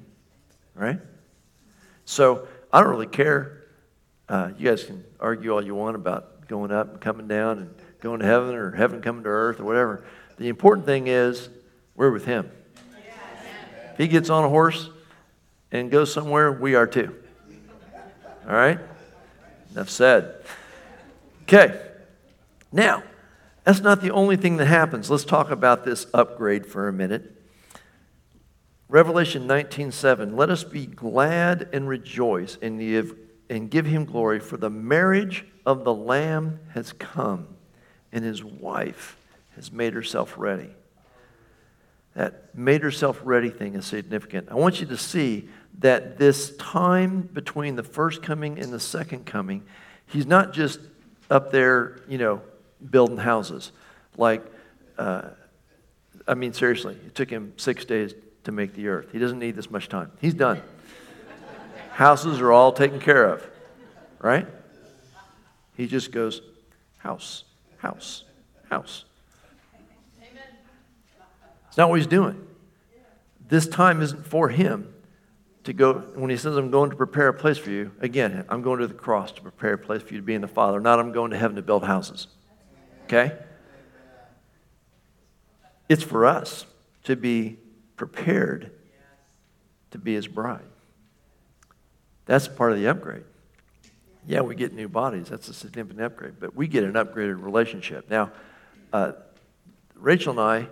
[0.78, 1.00] right?
[2.04, 3.64] So I don't really care.
[4.28, 7.74] Uh, you guys can argue all you want about going up and coming down and
[8.00, 10.04] going to heaven or heaven coming to earth or whatever.
[10.38, 11.48] The important thing is
[11.94, 12.50] we're with Him.
[13.92, 14.88] If He gets on a horse
[15.72, 17.14] and goes somewhere, we are too.
[18.48, 18.78] All right?
[19.72, 20.42] Enough said.
[21.42, 21.78] Okay.
[22.72, 23.02] Now,
[23.64, 25.10] that's not the only thing that happens.
[25.10, 27.34] Let's talk about this upgrade for a minute.
[28.88, 33.14] Revelation 19:7 Let us be glad and rejoice and give,
[33.50, 37.48] and give him glory for the marriage of the lamb has come
[38.10, 39.18] and his wife
[39.56, 40.70] has made herself ready.
[42.14, 44.48] That made herself ready thing is significant.
[44.50, 49.26] I want you to see that this time between the first coming and the second
[49.26, 49.62] coming,
[50.06, 50.80] he's not just
[51.30, 52.42] up there, you know,
[52.90, 53.72] building houses.
[54.16, 54.44] Like,
[54.98, 55.28] uh,
[56.26, 58.14] I mean, seriously, it took him six days
[58.44, 59.12] to make the earth.
[59.12, 60.10] He doesn't need this much time.
[60.20, 60.60] He's done.
[61.92, 63.46] Houses are all taken care of,
[64.20, 64.46] right?
[65.76, 66.42] He just goes,
[66.98, 67.44] house,
[67.78, 68.24] house,
[68.68, 69.04] house.
[71.68, 72.44] It's not what he's doing.
[73.48, 74.92] This time isn't for him
[75.64, 75.94] to go.
[76.14, 78.86] When he says, I'm going to prepare a place for you, again, I'm going to
[78.86, 81.12] the cross to prepare a place for you to be in the Father, not I'm
[81.12, 82.28] going to heaven to build houses.
[83.04, 83.36] Okay?
[85.88, 86.66] It's for us
[87.04, 87.58] to be
[87.96, 88.70] prepared
[89.90, 90.60] to be his bride.
[92.26, 93.24] That's part of the upgrade.
[94.26, 95.30] Yeah, we get new bodies.
[95.30, 96.34] That's a significant upgrade.
[96.38, 98.10] But we get an upgraded relationship.
[98.10, 98.30] Now,
[98.92, 99.12] uh,
[99.94, 100.68] Rachel and I,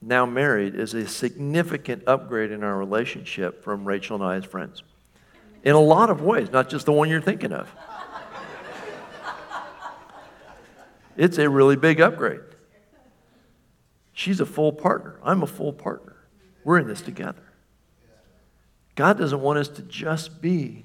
[0.00, 4.82] now married, is a significant upgrade in our relationship from Rachel and I as friends.
[5.64, 7.68] In a lot of ways, not just the one you're thinking of.
[11.16, 12.40] it's a really big upgrade.
[14.12, 15.16] She's a full partner.
[15.22, 16.16] I'm a full partner.
[16.64, 17.42] We're in this together.
[18.94, 20.84] God doesn't want us to just be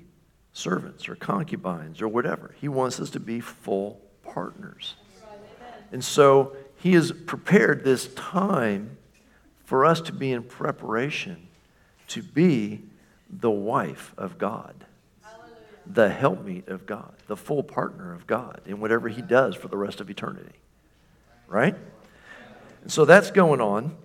[0.53, 2.53] servants or concubines or whatever.
[2.61, 4.95] He wants us to be full partners.
[5.91, 8.97] And so He has prepared this time
[9.63, 11.47] for us to be in preparation
[12.09, 12.81] to be
[13.29, 14.75] the wife of God,
[15.85, 19.77] the helpmeet of God, the full partner of God in whatever He does for the
[19.77, 20.53] rest of eternity.
[21.47, 21.75] Right?
[22.83, 23.95] And so that's going on.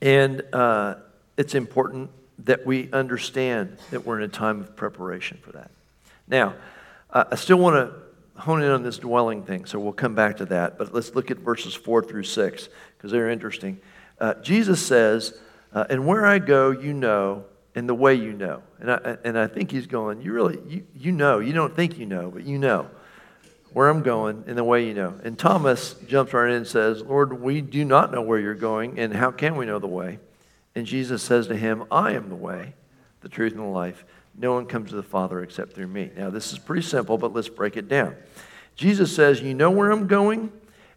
[0.00, 0.94] And uh,
[1.36, 2.10] it's important
[2.44, 5.70] that we understand that we're in a time of preparation for that.
[6.28, 6.54] Now,
[7.10, 10.36] uh, I still want to hone in on this dwelling thing, so we'll come back
[10.36, 10.78] to that.
[10.78, 13.80] But let's look at verses 4 through 6, because they're interesting.
[14.20, 15.38] Uh, Jesus says,
[15.72, 18.62] uh, And where I go, you know, and the way you know.
[18.80, 21.38] And I, and I think he's going, You really, you, you know.
[21.38, 22.88] You don't think you know, but you know
[23.72, 25.18] where I'm going and the way you know.
[25.22, 28.98] And Thomas jumps right in and says, Lord, we do not know where you're going,
[28.98, 30.18] and how can we know the way?
[30.74, 32.74] And Jesus says to him, I am the way,
[33.20, 34.04] the truth, and the life.
[34.36, 36.10] No one comes to the Father except through me.
[36.16, 38.16] Now, this is pretty simple, but let's break it down.
[38.76, 40.52] Jesus says, You know where I'm going,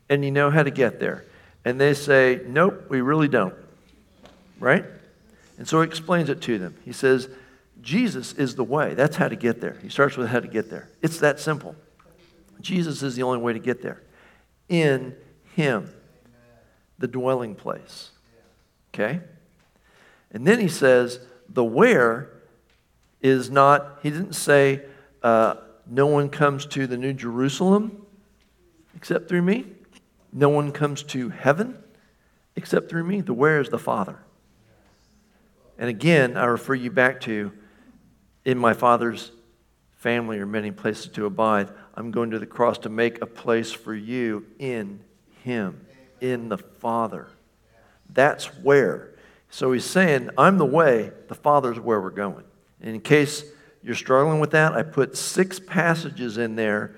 [0.09, 1.25] and you know how to get there.
[1.63, 3.55] And they say, Nope, we really don't.
[4.59, 4.85] Right?
[5.57, 6.75] And so he explains it to them.
[6.83, 7.29] He says,
[7.81, 8.93] Jesus is the way.
[8.93, 9.77] That's how to get there.
[9.81, 10.89] He starts with how to get there.
[11.01, 11.75] It's that simple.
[12.59, 14.01] Jesus is the only way to get there.
[14.69, 15.15] In
[15.55, 15.91] Him,
[16.99, 18.11] the dwelling place.
[18.93, 19.21] Okay?
[20.31, 21.19] And then he says,
[21.49, 22.29] the where
[23.21, 24.81] is not, he didn't say,
[25.21, 28.05] uh, no one comes to the New Jerusalem
[28.95, 29.65] except through me.
[30.33, 31.77] No one comes to heaven
[32.55, 33.21] except through me.
[33.21, 34.19] The where is the Father.
[35.77, 37.51] And again, I refer you back to
[38.45, 39.31] in my Father's
[39.97, 41.69] family are many places to abide.
[41.95, 44.99] I'm going to the cross to make a place for you in
[45.43, 45.85] Him,
[46.19, 47.27] in the Father.
[48.09, 49.13] That's where.
[49.49, 52.45] So he's saying, I'm the way, the Father's where we're going.
[52.81, 53.43] And in case
[53.83, 56.95] you're struggling with that, I put six passages in there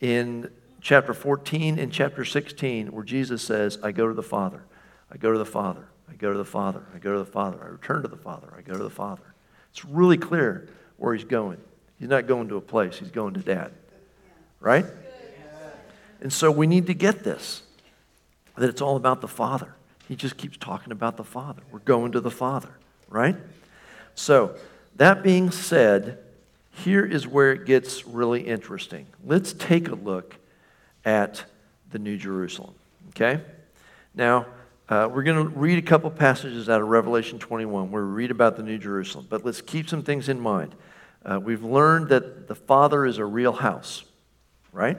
[0.00, 4.62] in chapter 14 and chapter 16 where Jesus says, I go to the Father,
[5.10, 7.58] I go to the Father, I go to the Father, I go to the Father,
[7.62, 9.34] I return to the Father, I go to the Father.
[9.70, 11.58] It's really clear where he's going.
[11.98, 13.72] He's not going to a place, he's going to dad.
[14.60, 14.86] Right?
[16.20, 17.62] And so we need to get this
[18.56, 19.74] that it's all about the Father.
[20.06, 21.62] He just keeps talking about the Father.
[21.70, 22.72] We're going to the Father,
[23.08, 23.36] right?
[24.14, 24.56] So
[24.96, 26.18] that being said,
[26.70, 29.06] here is where it gets really interesting.
[29.24, 30.36] Let's take a look
[31.04, 31.44] at
[31.90, 32.74] the New Jerusalem.
[33.10, 33.40] Okay?
[34.14, 34.46] Now,
[34.88, 38.30] uh, we're going to read a couple passages out of Revelation 21 where we read
[38.30, 40.74] about the New Jerusalem, but let's keep some things in mind.
[41.24, 44.04] Uh, we've learned that the Father is a real house,
[44.72, 44.98] right?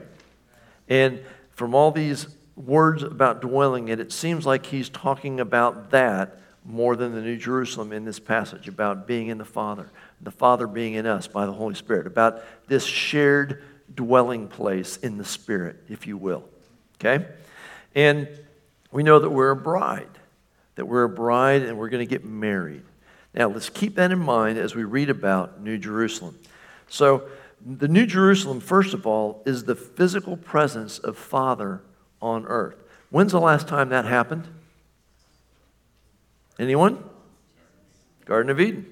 [0.88, 6.38] And from all these words about dwelling in, it seems like he's talking about that
[6.64, 10.66] more than the New Jerusalem in this passage, about being in the Father, the Father
[10.66, 13.62] being in us by the Holy Spirit, about this shared
[13.94, 16.44] dwelling place in the Spirit, if you will.
[16.96, 17.26] Okay?
[17.94, 18.28] And
[18.90, 20.08] we know that we're a bride,
[20.76, 22.82] that we're a bride and we're going to get married.
[23.34, 26.38] Now, let's keep that in mind as we read about New Jerusalem.
[26.88, 27.24] So,
[27.64, 31.80] the New Jerusalem, first of all, is the physical presence of Father
[32.20, 32.76] on earth.
[33.10, 34.48] When's the last time that happened?
[36.58, 37.02] Anyone?
[38.24, 38.86] Garden of Eden.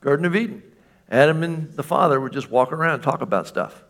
[0.00, 0.62] Garden of Eden.
[1.10, 3.84] Adam and the Father would just walk around and talk about stuff.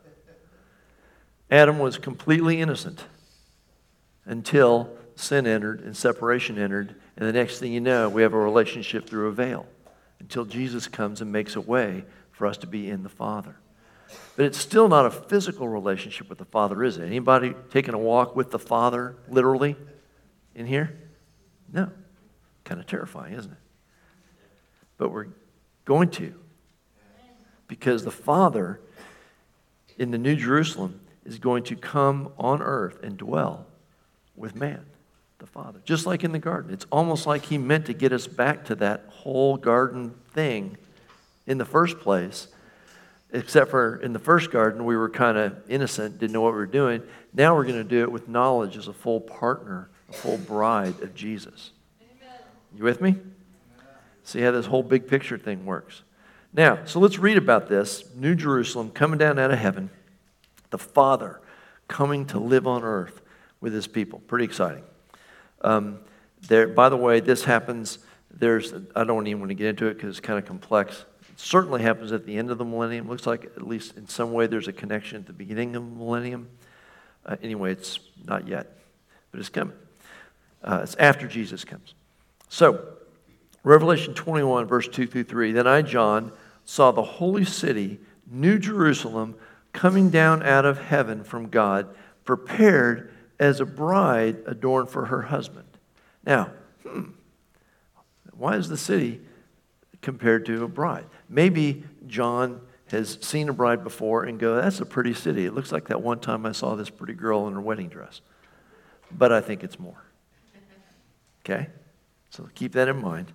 [1.52, 3.04] Adam was completely innocent
[4.24, 6.94] until sin entered and separation entered.
[7.14, 9.66] And the next thing you know, we have a relationship through a veil
[10.18, 13.56] until Jesus comes and makes a way for us to be in the Father.
[14.34, 17.04] But it's still not a physical relationship with the Father, is it?
[17.04, 19.76] Anybody taking a walk with the Father, literally,
[20.54, 20.98] in here?
[21.70, 21.90] No.
[22.64, 23.58] Kind of terrifying, isn't it?
[24.96, 25.26] But we're
[25.84, 26.32] going to.
[27.68, 28.80] Because the Father
[29.98, 33.66] in the New Jerusalem is going to come on earth and dwell
[34.36, 34.84] with man,
[35.38, 35.80] the Father.
[35.84, 36.72] Just like in the garden.
[36.72, 40.76] It's almost like He meant to get us back to that whole garden thing
[41.46, 42.48] in the first place
[43.32, 46.58] except for in the first garden, we were kind of innocent, didn't know what we
[46.58, 47.02] were doing.
[47.32, 51.00] Now we're going to do it with knowledge as a full partner, a full bride
[51.00, 51.70] of Jesus.
[52.00, 52.38] Amen.
[52.76, 53.16] You with me?
[54.24, 56.02] See how this whole big picture thing works.
[56.52, 59.90] Now, so let's read about this New Jerusalem coming down out of heaven,
[60.72, 61.40] the Father
[61.86, 63.20] coming to live on earth
[63.60, 64.18] with his people.
[64.26, 64.82] Pretty exciting.
[65.60, 66.00] Um,
[66.48, 67.98] there, by the way, this happens.
[68.30, 71.38] There's, I don't even want to get into it because it's kind of complex It
[71.38, 73.08] certainly happens at the end of the millennium.
[73.08, 75.96] Looks like, at least in some way, there's a connection at the beginning of the
[75.96, 76.48] millennium.
[77.24, 78.78] Uh, anyway, it's not yet,
[79.30, 79.76] but it's coming.
[80.64, 81.94] Uh, it's after Jesus comes.
[82.48, 82.84] So,
[83.62, 85.52] Revelation 21, verse 2 through 3.
[85.52, 86.32] Then I, John,
[86.64, 89.36] saw the holy city, New Jerusalem,
[89.72, 95.66] coming down out of heaven from God, prepared as a bride adorned for her husband.
[96.24, 97.10] Now, hmm,
[98.36, 99.20] why is the city
[100.00, 101.06] compared to a bride?
[101.28, 105.46] Maybe John has seen a bride before and go, that's a pretty city.
[105.46, 108.20] It looks like that one time I saw this pretty girl in her wedding dress.
[109.10, 110.02] But I think it's more.
[111.40, 111.68] Okay?
[112.30, 113.32] So keep that in mind.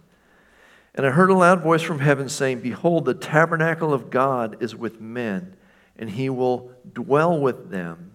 [0.96, 4.76] And I heard a loud voice from heaven saying, Behold, the tabernacle of God is
[4.76, 5.56] with men,
[5.98, 8.12] and he will dwell with them,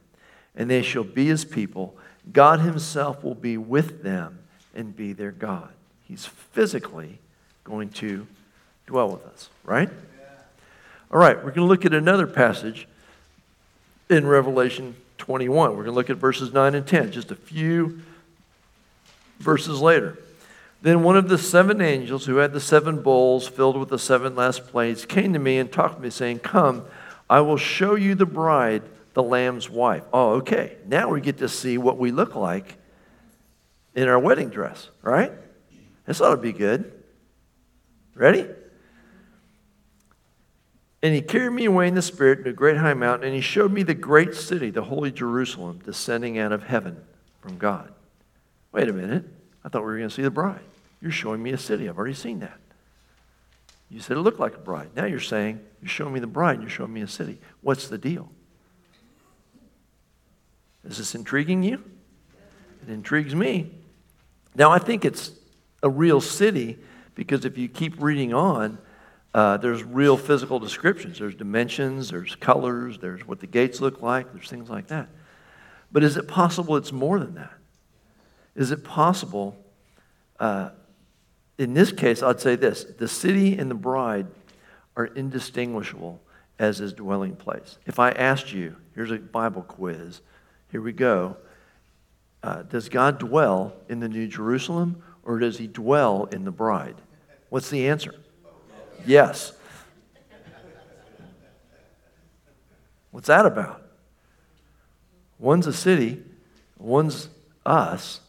[0.55, 1.97] and they shall be his people.
[2.33, 4.38] God himself will be with them
[4.75, 5.71] and be their God.
[6.07, 7.18] He's physically
[7.64, 8.27] going to
[8.87, 9.88] dwell with us, right?
[11.11, 12.88] All right, we're going to look at another passage
[14.09, 15.71] in Revelation 21.
[15.71, 18.01] We're going to look at verses 9 and 10, just a few
[19.38, 20.18] verses later.
[20.81, 24.35] Then one of the seven angels who had the seven bowls filled with the seven
[24.35, 26.85] last plagues came to me and talked to me, saying, Come,
[27.33, 28.83] I will show you the bride,
[29.14, 30.03] the Lamb's wife.
[30.12, 30.77] Oh, okay.
[30.87, 32.77] Now we get to see what we look like
[33.95, 35.33] in our wedding dress, right?
[36.05, 36.92] This ought to be good.
[38.14, 38.47] Ready?
[41.03, 43.40] And he carried me away in the Spirit to a great high mountain, and he
[43.40, 47.03] showed me the great city, the holy Jerusalem, descending out of heaven
[47.40, 47.95] from God.
[48.73, 49.25] Wait a minute.
[49.64, 50.61] I thought we were going to see the bride.
[51.01, 51.88] You're showing me a city.
[51.88, 52.59] I've already seen that.
[53.88, 54.90] You said it looked like a bride.
[54.95, 57.40] Now you're saying you're showing me the bride you show me a city.
[57.61, 58.31] What's the deal?
[60.85, 61.83] Is this intriguing you?
[62.83, 63.73] It intrigues me.
[64.55, 65.33] Now I think it's
[65.83, 66.79] a real city
[67.14, 68.78] because if you keep reading on,
[69.35, 71.18] uh, there's real physical descriptions.
[71.18, 75.09] There's dimensions, there's colors, there's what the gates look like, there's things like that.
[75.91, 77.53] But is it possible it's more than that?
[78.55, 79.57] Is it possible,
[80.39, 80.70] uh,
[81.59, 84.26] in this case, I'd say this the city and the bride
[84.97, 86.20] are indistinguishable
[86.59, 87.78] as his dwelling place.
[87.86, 90.20] If I asked you, here's a Bible quiz,
[90.70, 91.36] here we go.
[92.43, 96.97] Uh, does God dwell in the New Jerusalem or does he dwell in the bride?
[97.49, 98.14] What's the answer?
[99.07, 99.53] Yes.
[103.11, 103.82] What's that about?
[105.38, 106.22] One's a city,
[106.78, 107.28] one's
[107.66, 108.20] us.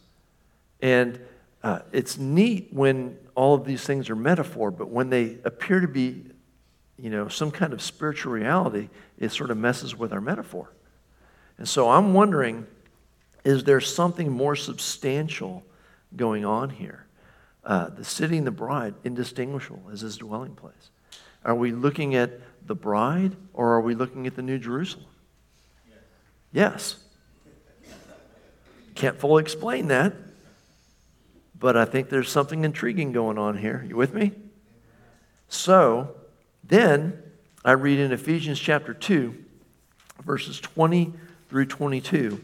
[0.81, 1.19] And
[1.63, 5.87] uh, it's neat when all of these things are metaphor, but when they appear to
[5.87, 6.25] be
[7.03, 8.87] you know, some kind of spiritual reality,
[9.19, 10.71] it sort of messes with our metaphor.
[11.57, 12.65] And so I'm wondering
[13.43, 15.65] is there something more substantial
[16.15, 17.05] going on here?
[17.65, 20.91] Uh, the city and the bride, indistinguishable as his dwelling place.
[21.43, 25.07] Are we looking at the bride or are we looking at the New Jerusalem?
[26.53, 27.03] Yes.
[28.95, 30.13] Can't fully explain that,
[31.59, 33.83] but I think there's something intriguing going on here.
[33.85, 34.31] You with me?
[35.49, 36.15] So,
[36.73, 37.21] then
[37.63, 39.35] I read in Ephesians chapter 2,
[40.25, 41.13] verses 20
[41.49, 42.43] through 22,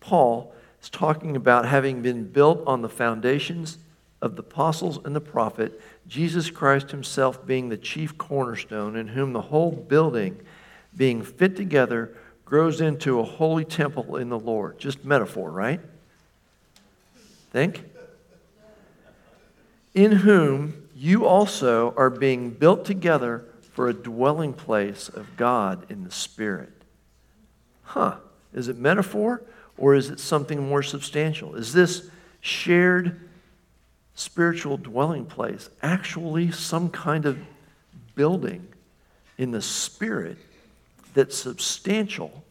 [0.00, 3.76] Paul is talking about having been built on the foundations
[4.22, 9.32] of the apostles and the prophet, Jesus Christ himself being the chief cornerstone, in whom
[9.32, 10.40] the whole building,
[10.96, 14.78] being fit together, grows into a holy temple in the Lord.
[14.78, 15.80] Just metaphor, right?
[17.50, 17.84] Think.
[19.94, 26.04] In whom you also are being built together for a dwelling place of God in
[26.04, 26.72] the Spirit.
[27.82, 28.16] Huh.
[28.52, 29.42] Is it metaphor
[29.78, 31.54] or is it something more substantial?
[31.54, 33.28] Is this shared
[34.14, 37.38] spiritual dwelling place actually some kind of
[38.14, 38.68] building
[39.38, 40.36] in the Spirit
[41.14, 42.44] that's substantial,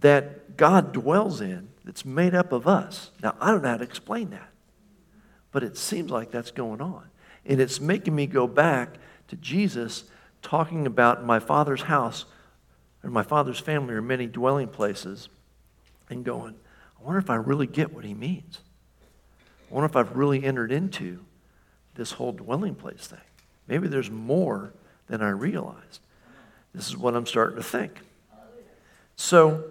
[0.00, 3.10] that God dwells in, that's made up of us?
[3.22, 4.48] Now, I don't know how to explain that,
[5.50, 7.04] but it seems like that's going on.
[7.46, 8.96] And it's making me go back
[9.28, 10.04] to Jesus
[10.42, 12.24] talking about my father's house
[13.02, 15.28] or my father's family are many dwelling places
[16.08, 16.54] and going,
[16.98, 18.60] I wonder if I really get what he means.
[19.70, 21.20] I wonder if I've really entered into
[21.94, 23.18] this whole dwelling place thing.
[23.68, 24.72] Maybe there's more
[25.08, 26.00] than I realized.
[26.74, 28.00] This is what I'm starting to think.
[29.16, 29.64] So,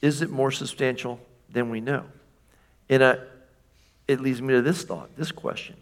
[0.00, 1.20] is it more substantial
[1.50, 2.04] than we know?
[2.88, 3.18] And I,
[4.06, 5.76] it leads me to this thought, this question,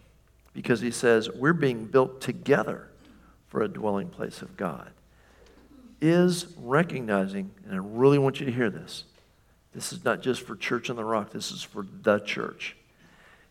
[0.52, 2.88] because he says, We're being built together
[3.48, 4.90] for a dwelling place of God
[6.00, 9.04] is recognizing, and I really want you to hear this.
[9.74, 12.76] This is not just for Church on the Rock, this is for the church.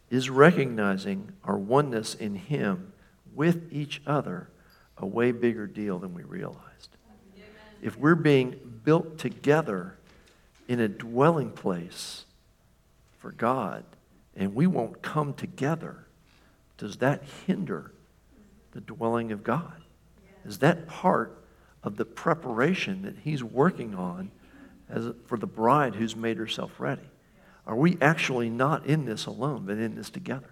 [0.10, 2.94] Is recognizing our oneness in Him
[3.36, 4.50] with each other
[4.98, 6.90] a way bigger deal than we realized.
[7.82, 9.96] If we're being built together
[10.68, 12.26] in a dwelling place
[13.20, 13.84] for God
[14.36, 16.06] and we won't come together,
[16.80, 17.92] does that hinder
[18.72, 19.74] the dwelling of God?
[20.46, 21.44] Is that part
[21.84, 24.32] of the preparation that He's working on
[24.90, 27.04] as, for the bride who's made herself ready?
[27.68, 30.50] Are we actually not in this alone, but in this together?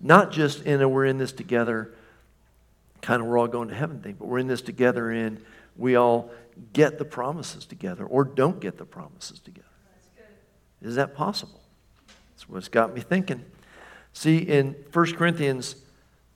[0.00, 1.94] Not just in a we're in this together,
[3.02, 5.40] kind of we're all going to heaven thing, but we're in this together in
[5.76, 6.30] we all
[6.72, 9.66] get the promises together or don't get the promises together.
[10.82, 11.60] Is that possible?
[12.34, 13.44] That's what's got me thinking.
[14.18, 15.76] See, in 1 Corinthians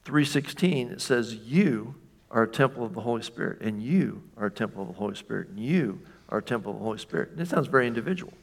[0.04, 1.96] 3.16, it says, you
[2.30, 5.16] are a temple of the Holy Spirit, and you are a temple of the Holy
[5.16, 7.30] Spirit, and you are a temple of the Holy Spirit.
[7.32, 8.34] And it sounds very individual.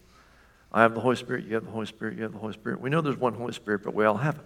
[0.73, 2.81] I have the Holy Spirit, you have the Holy Spirit, you have the Holy Spirit.
[2.81, 4.45] We know there's one Holy Spirit, but we all have it.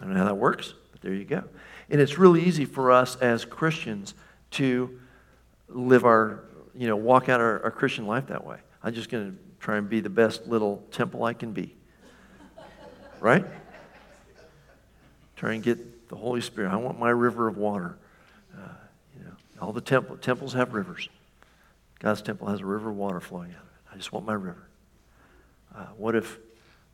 [0.00, 1.44] I don't know how that works, but there you go.
[1.88, 4.14] And it's really easy for us as Christians
[4.50, 4.98] to
[5.68, 6.42] live our,
[6.74, 8.58] you know, walk out our, our Christian life that way.
[8.82, 11.76] I'm just going to try and be the best little temple I can be.
[13.20, 13.46] Right?
[15.36, 16.72] Try and get the Holy Spirit.
[16.72, 17.96] I want my river of water.
[19.16, 21.08] You know, All the temple, temples have rivers.
[21.98, 23.94] God's temple has a river of water flowing out of it.
[23.94, 24.66] I just want my river.
[25.74, 26.38] Uh, what if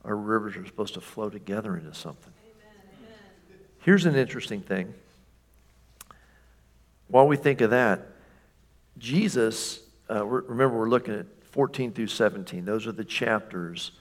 [0.04, 2.32] our rivers are supposed to flow together into something?
[2.44, 3.60] Amen.
[3.80, 4.92] Here's an interesting thing.
[7.08, 8.08] While we think of that,
[8.98, 9.80] Jesus,
[10.10, 12.64] uh, remember we're looking at 14 through 17.
[12.64, 13.92] Those are the chapters.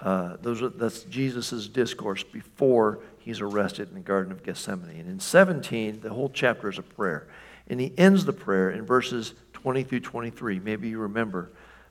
[0.00, 5.00] Uh, those are, that's Jesus' discourse before he's arrested in the Garden of Gethsemane.
[5.00, 7.28] And in 17, the whole chapter is a prayer.
[7.66, 10.60] And he ends the prayer in verses 20 through 23.
[10.60, 11.50] Maybe you remember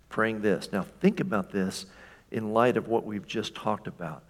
[0.10, 0.72] praying this.
[0.72, 1.86] Now, think about this
[2.32, 4.24] in light of what we've just talked about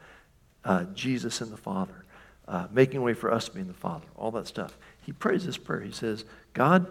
[0.66, 2.03] uh, Jesus and the Father,
[2.45, 4.78] uh, making way for us to be in the Father, all that stuff.
[5.05, 5.80] He prays this prayer.
[5.80, 6.88] He says, God,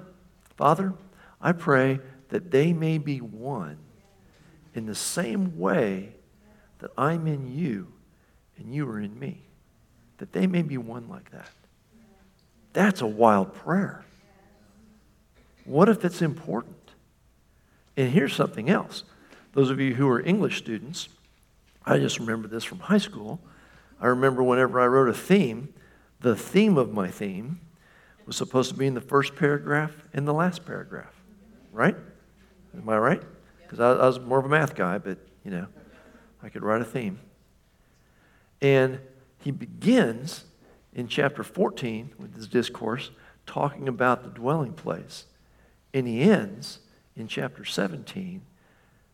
[0.56, 0.94] Father,
[1.42, 2.00] I pray
[2.30, 3.76] that they may be one
[4.74, 6.14] in the same way
[6.78, 7.92] that I'm in you
[8.56, 9.45] and you are in me.
[10.18, 11.50] That they may be one like that.
[12.72, 14.04] That's a wild prayer.
[15.64, 16.76] What if it's important?
[17.96, 19.04] And here's something else.
[19.52, 21.08] Those of you who are English students,
[21.84, 23.40] I just remember this from high school.
[24.00, 25.72] I remember whenever I wrote a theme,
[26.20, 27.60] the theme of my theme
[28.26, 31.14] was supposed to be in the first paragraph and the last paragraph.
[31.72, 31.96] Right?
[32.74, 33.22] Am I right?
[33.62, 35.66] Because I, I was more of a math guy, but, you know,
[36.42, 37.18] I could write a theme.
[38.60, 39.00] And
[39.46, 40.44] he begins
[40.92, 43.12] in chapter 14 with his discourse
[43.46, 45.24] talking about the dwelling place.
[45.94, 46.80] And he ends
[47.14, 48.42] in chapter 17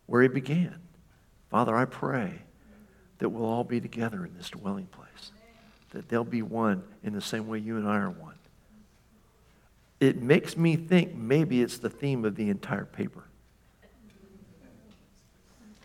[0.07, 0.77] where he began.
[1.51, 2.33] Father, I pray
[3.19, 5.33] that we'll all be together in this dwelling place,
[5.91, 8.39] that they'll be one in the same way you and I are one.
[10.01, 13.25] It makes me think maybe it's the theme of the entire paper.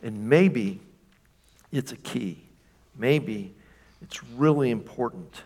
[0.02, 0.80] And maybe
[1.70, 2.45] it's a key.
[2.98, 3.54] Maybe
[4.02, 5.43] it's really important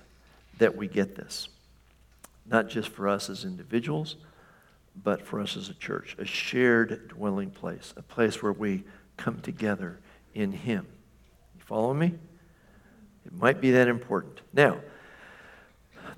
[0.57, 1.49] that we get this,
[2.45, 4.17] not just for us as individuals,
[5.03, 8.83] but for us as a church, a shared dwelling place, a place where we
[9.17, 9.99] come together
[10.33, 10.85] in Him.
[11.55, 12.13] You follow me?
[13.25, 14.41] It might be that important.
[14.53, 14.79] Now,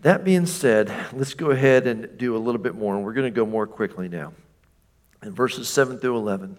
[0.01, 3.31] that being said, let's go ahead and do a little bit more, and we're going
[3.31, 4.33] to go more quickly now.
[5.21, 6.57] In verses 7 through 11,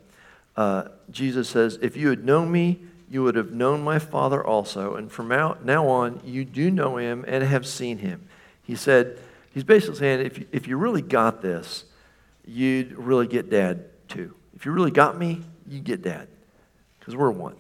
[0.57, 2.81] uh, Jesus says, If you had known me,
[3.14, 7.24] you would have known my Father also, and from now on, you do know him
[7.28, 8.28] and have seen him.
[8.64, 9.20] He said,
[9.52, 11.84] He's basically saying, if you, if you really got this,
[12.44, 14.34] you'd really get dad too.
[14.56, 16.26] If you really got me, you get dad,
[16.98, 17.54] because we're one.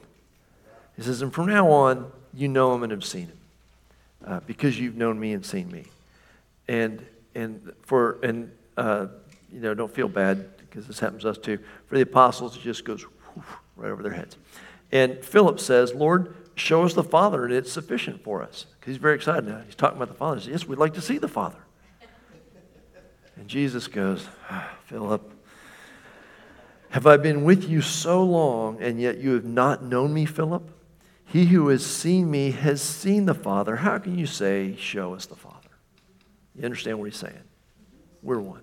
[0.96, 3.38] He says, and from now on, you know him and have seen him,
[4.26, 5.84] uh, because you've known me and seen me.
[6.66, 9.06] And and for and uh,
[9.52, 11.60] you know, don't feel bad because this happens to us too.
[11.86, 13.46] For the apostles, it just goes whoosh,
[13.76, 14.36] right over their heads.
[14.94, 18.66] And Philip says, Lord, show us the Father, and it's sufficient for us.
[18.78, 19.60] Because he's very excited now.
[19.66, 20.36] He's talking about the Father.
[20.36, 21.58] He says, yes, we'd like to see the Father.
[23.36, 25.32] And Jesus goes, ah, Philip,
[26.90, 30.70] have I been with you so long, and yet you have not known me, Philip?
[31.24, 33.74] He who has seen me has seen the Father.
[33.74, 35.70] How can you say, Show us the Father?
[36.54, 37.42] You understand what he's saying?
[38.22, 38.62] We're one.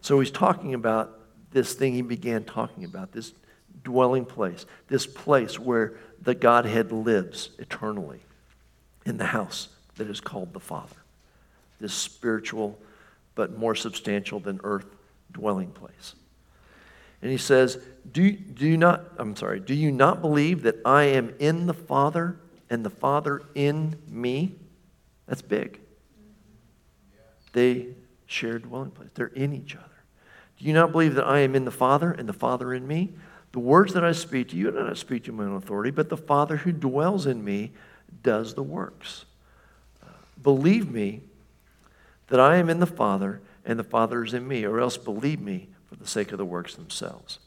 [0.00, 1.20] So he's talking about
[1.50, 3.34] this thing he began talking about, this
[3.84, 8.20] dwelling place, this place where the Godhead lives eternally
[9.06, 10.96] in the house that is called the Father,
[11.80, 12.78] this spiritual
[13.34, 14.86] but more substantial than earth
[15.30, 16.14] dwelling place.
[17.20, 17.78] And he says,
[18.10, 21.74] do, do you not, I'm sorry, do you not believe that I am in the
[21.74, 22.36] Father
[22.70, 24.56] and the Father in me?
[25.26, 25.80] That's big.
[27.52, 27.88] They
[28.26, 29.10] share dwelling place.
[29.14, 29.84] They're in each other.
[30.58, 33.14] Do you not believe that I am in the Father and the Father in me?
[33.54, 36.08] The words that I speak to you, do not speak to my own authority, but
[36.08, 37.70] the Father who dwells in me
[38.24, 39.26] does the works.
[40.02, 40.08] Uh,
[40.42, 41.20] believe me
[42.26, 45.40] that I am in the Father and the Father is in me, or else believe
[45.40, 47.38] me for the sake of the works themselves.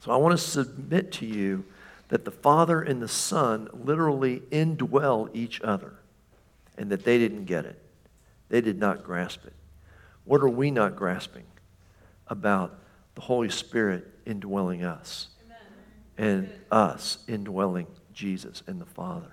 [0.00, 1.64] So I want to submit to you
[2.08, 5.92] that the Father and the Son literally indwell each other
[6.76, 7.80] and that they didn't get it.
[8.48, 9.54] They did not grasp it.
[10.24, 11.46] What are we not grasping
[12.26, 12.76] about
[13.14, 15.28] the Holy Spirit indwelling us
[16.18, 16.44] Amen.
[16.46, 19.32] and us indwelling Jesus and the Father?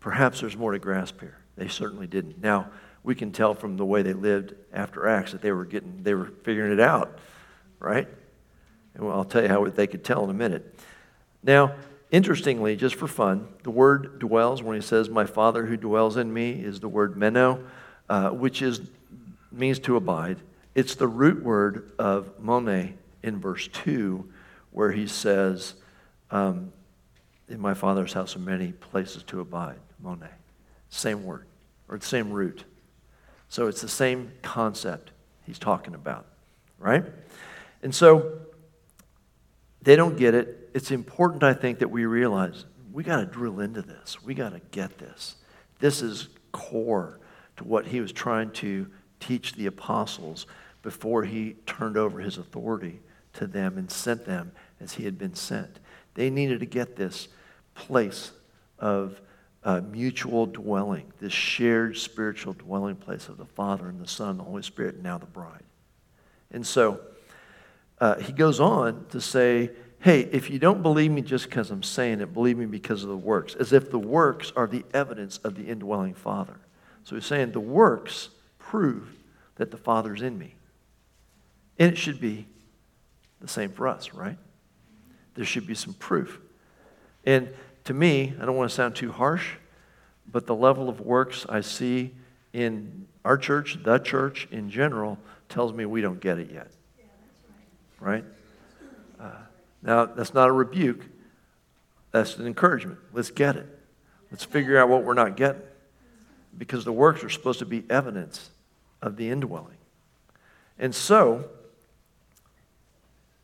[0.00, 1.38] Perhaps there's more to grasp here.
[1.56, 2.42] They certainly didn't.
[2.42, 2.68] Now,
[3.04, 6.14] we can tell from the way they lived after Acts that they were getting, they
[6.14, 7.18] were figuring it out,
[7.78, 8.08] right?
[8.94, 10.78] And I'll tell you how they could tell in a minute.
[11.42, 11.74] Now,
[12.10, 16.32] interestingly, just for fun, the word dwells, when he says, My Father who dwells in
[16.32, 17.64] me, is the word meno,
[18.08, 18.80] uh, which is,
[19.52, 20.38] means to abide.
[20.74, 22.94] It's the root word of mone
[23.24, 24.28] in verse 2,
[24.70, 25.74] where he says,
[26.30, 26.72] um,
[27.48, 29.78] In my Father's house are many places to abide.
[29.98, 30.28] mone.
[30.90, 31.46] Same word,
[31.88, 32.64] or the same root.
[33.48, 35.12] So it's the same concept
[35.44, 36.26] he's talking about,
[36.78, 37.04] right?
[37.82, 38.40] And so
[39.82, 40.70] they don't get it.
[40.74, 44.22] It's important, I think, that we realize we got to drill into this.
[44.22, 45.36] We got to get this.
[45.78, 47.20] This is core
[47.56, 48.86] to what he was trying to
[49.18, 50.46] teach the apostles
[50.82, 53.00] before he turned over his authority
[53.34, 55.78] to them and sent them as he had been sent.
[56.14, 57.28] They needed to get this
[57.74, 58.32] place
[58.78, 59.20] of
[59.64, 64.44] uh, mutual dwelling, this shared spiritual dwelling place of the Father and the Son, the
[64.44, 65.62] Holy Spirit, and now the bride.
[66.50, 67.00] And so
[68.00, 69.70] uh, he goes on to say,
[70.00, 73.08] hey, if you don't believe me just because I'm saying it, believe me because of
[73.08, 76.56] the works, as if the works are the evidence of the indwelling Father.
[77.04, 78.28] So he's saying the works
[78.58, 79.08] prove
[79.56, 80.56] that the Father's in me.
[81.78, 82.46] And it should be
[83.44, 84.38] the same for us, right?
[85.34, 86.40] There should be some proof.
[87.24, 87.48] And
[87.84, 89.52] to me, I don't want to sound too harsh,
[90.30, 92.14] but the level of works I see
[92.52, 95.18] in our church, the church in general,
[95.48, 96.68] tells me we don't get it yet.
[98.00, 98.24] right?
[99.20, 99.30] Uh,
[99.82, 101.04] now, that's not a rebuke,
[102.10, 102.98] that's an encouragement.
[103.12, 103.66] Let's get it.
[104.30, 105.62] Let's figure out what we're not getting.
[106.56, 108.50] Because the works are supposed to be evidence
[109.02, 109.76] of the indwelling.
[110.78, 111.48] And so,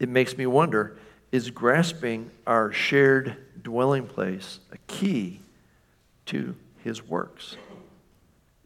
[0.01, 0.97] it makes me wonder
[1.31, 5.41] is grasping our shared dwelling place a key
[6.27, 7.57] to his works?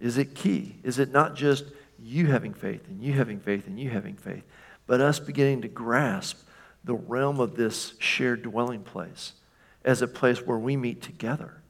[0.00, 0.76] Is it key?
[0.82, 1.64] Is it not just
[2.02, 4.44] you having faith and you having faith and you having faith,
[4.86, 6.38] but us beginning to grasp
[6.84, 9.32] the realm of this shared dwelling place
[9.84, 11.60] as a place where we meet together.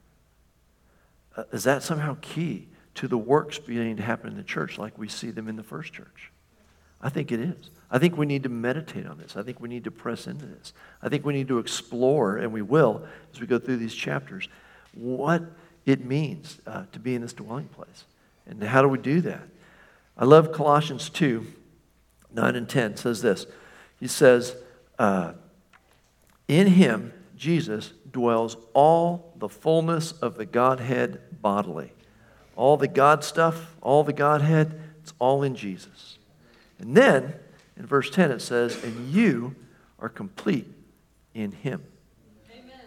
[1.36, 4.96] Uh, is that somehow key to the works beginning to happen in the church like
[4.96, 6.30] we see them in the first church?
[7.00, 7.70] I think it is.
[7.94, 9.36] I think we need to meditate on this.
[9.36, 10.72] I think we need to press into this.
[11.00, 14.48] I think we need to explore, and we will as we go through these chapters,
[14.94, 15.44] what
[15.86, 18.04] it means uh, to be in this dwelling place.
[18.46, 19.44] And how do we do that?
[20.18, 21.46] I love Colossians 2
[22.32, 23.46] 9 and 10 says this.
[24.00, 24.56] He says,
[24.98, 25.34] uh,
[26.48, 31.92] In him, Jesus, dwells all the fullness of the Godhead bodily.
[32.56, 36.18] All the God stuff, all the Godhead, it's all in Jesus.
[36.80, 37.34] And then
[37.76, 39.54] in verse 10 it says, And you
[39.98, 40.68] are complete
[41.34, 41.82] in him.
[42.50, 42.78] Amen.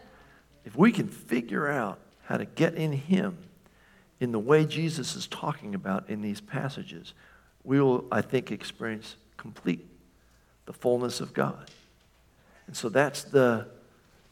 [0.65, 3.37] If we can figure out how to get in him
[4.19, 7.13] in the way Jesus is talking about in these passages,
[7.63, 9.85] we will, I think, experience complete
[10.65, 11.69] the fullness of God.
[12.67, 13.67] And so that's the,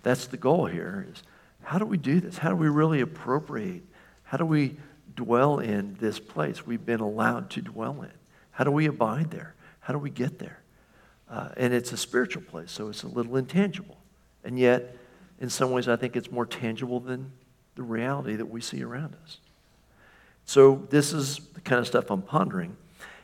[0.03, 1.24] that's the goal here is
[1.64, 2.38] how do we do this?
[2.38, 3.84] How do we really appropriate?
[4.24, 4.78] How do we
[5.16, 8.12] dwell in this place we've been allowed to dwell in?
[8.51, 9.55] How do we abide there?
[9.86, 10.64] How do we get there?
[11.30, 13.98] Uh, and it's a spiritual place, so it's a little intangible.
[14.44, 14.98] And yet,
[15.40, 17.32] in some ways, I think it's more tangible than
[17.76, 19.38] the reality that we see around us.
[20.44, 22.76] So, this is the kind of stuff I'm pondering.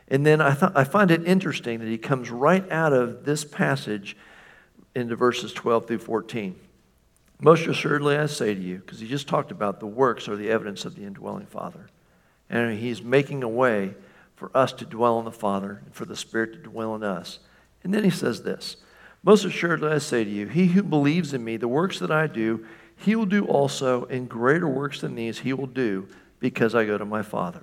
[0.07, 3.43] And then I, th- I find it interesting that he comes right out of this
[3.43, 4.15] passage
[4.93, 6.55] into verses 12 through 14.
[7.39, 10.51] Most assuredly, I say to you, because he just talked about the works or the
[10.51, 11.87] evidence of the indwelling Father.
[12.51, 13.95] And he's making a way
[14.41, 17.37] for us to dwell in the Father and for the Spirit to dwell in us.
[17.83, 18.77] And then he says this
[19.21, 22.25] Most assuredly, I say to you, he who believes in me, the works that I
[22.25, 22.65] do,
[22.95, 26.07] he will do also, and greater works than these he will do,
[26.39, 27.61] because I go to my Father.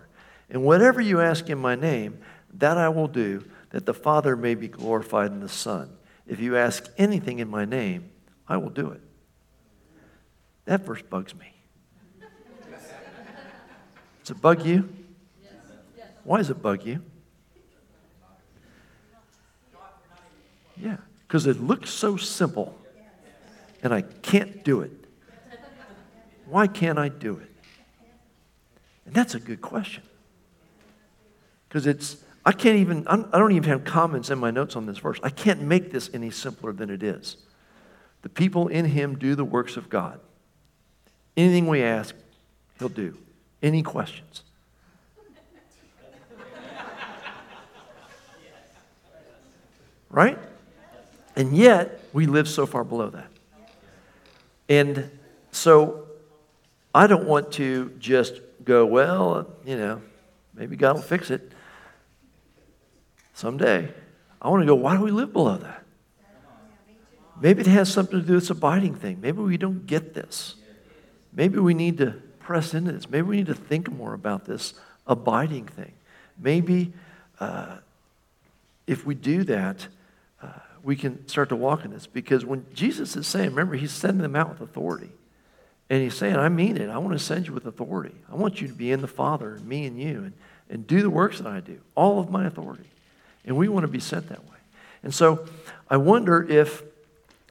[0.48, 2.20] And whatever you ask in my name,
[2.54, 5.90] that I will do, that the Father may be glorified in the Son.
[6.28, 8.08] If you ask anything in my name,
[8.46, 9.00] I will do it.
[10.66, 11.52] That verse bugs me.
[14.22, 14.88] Does it bug you?
[16.28, 17.00] Why does it bug you?
[20.76, 22.78] Yeah, because it looks so simple
[23.82, 24.92] and I can't do it.
[26.44, 27.50] Why can't I do it?
[29.06, 30.02] And that's a good question.
[31.66, 34.84] Because it's, I can't even, I'm, I don't even have comments in my notes on
[34.84, 35.18] this verse.
[35.22, 37.38] I can't make this any simpler than it is.
[38.20, 40.20] The people in him do the works of God.
[41.38, 42.14] Anything we ask,
[42.78, 43.16] he'll do.
[43.62, 44.42] Any questions?
[50.10, 50.38] Right?
[51.36, 53.30] And yet, we live so far below that.
[54.68, 55.10] And
[55.52, 56.06] so,
[56.94, 60.02] I don't want to just go, well, you know,
[60.54, 61.52] maybe God will fix it
[63.34, 63.92] someday.
[64.40, 65.84] I want to go, why do we live below that?
[67.40, 69.20] Maybe it has something to do with this abiding thing.
[69.20, 70.56] Maybe we don't get this.
[71.32, 73.08] Maybe we need to press into this.
[73.08, 74.74] Maybe we need to think more about this
[75.06, 75.92] abiding thing.
[76.36, 76.92] Maybe
[77.38, 77.76] uh,
[78.86, 79.86] if we do that,
[80.88, 82.06] we can start to walk in this.
[82.06, 85.10] Because when Jesus is saying, remember, he's sending them out with authority.
[85.90, 86.88] And he's saying, I mean it.
[86.88, 88.14] I want to send you with authority.
[88.32, 90.32] I want you to be in the Father, me and you, and,
[90.70, 92.88] and do the works that I do, all of my authority.
[93.44, 94.56] And we want to be sent that way.
[95.02, 95.44] And so
[95.90, 96.82] I wonder if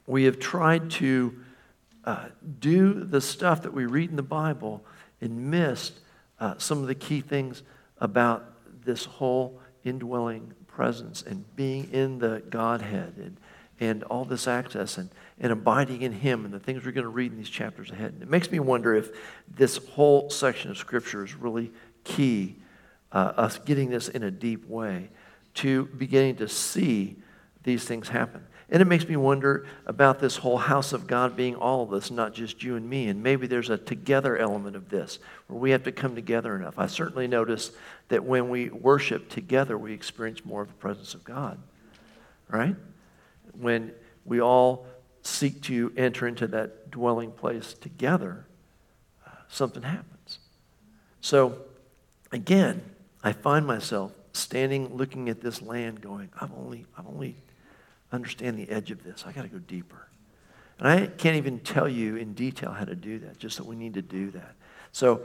[0.07, 1.39] we have tried to
[2.05, 2.29] uh,
[2.59, 4.83] do the stuff that we read in the Bible
[5.21, 5.93] and missed
[6.39, 7.61] uh, some of the key things
[7.99, 8.51] about
[8.83, 13.37] this whole indwelling presence and being in the Godhead and,
[13.79, 15.09] and all this access and,
[15.39, 18.13] and abiding in Him and the things we're going to read in these chapters ahead.
[18.13, 19.09] And it makes me wonder if
[19.49, 21.71] this whole section of Scripture is really
[22.03, 22.57] key,
[23.11, 25.09] uh, us getting this in a deep way
[25.55, 27.15] to beginning to see
[27.63, 28.45] these things happen.
[28.69, 32.11] And it makes me wonder about this whole house of God being all of us,
[32.11, 33.07] not just you and me.
[33.07, 35.17] And maybe there's a together element of this
[35.47, 36.77] where we have to come together enough.
[36.77, 37.71] I certainly notice
[38.09, 41.59] that when we worship together, we experience more of the presence of God,
[42.49, 42.75] right?
[43.53, 43.91] When
[44.25, 44.85] we all
[45.23, 48.45] seek to enter into that dwelling place together,
[49.25, 50.39] uh, something happens.
[51.21, 51.57] So,
[52.31, 52.81] again,
[53.23, 57.35] I find myself standing looking at this land going, I've only, I've only
[58.11, 59.25] understand the edge of this.
[59.25, 60.07] I got to go deeper.
[60.79, 63.75] And I can't even tell you in detail how to do that, just that we
[63.75, 64.55] need to do that.
[64.91, 65.21] So,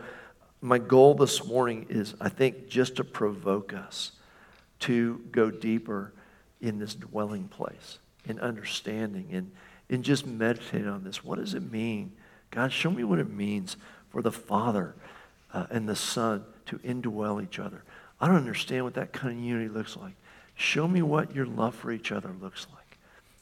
[0.63, 4.13] my goal this morning is, I think, just to provoke us
[4.81, 6.13] to go deeper
[6.61, 9.51] in this dwelling place, in understanding, and
[9.89, 11.25] in just meditating on this.
[11.25, 12.13] What does it mean?
[12.53, 13.77] God, show me what it means
[14.11, 14.95] for the Father
[15.53, 17.83] uh, and the Son to indwell each other.
[18.21, 20.15] I don't understand what that kind of unity looks like.
[20.55, 22.99] Show me what your love for each other looks like.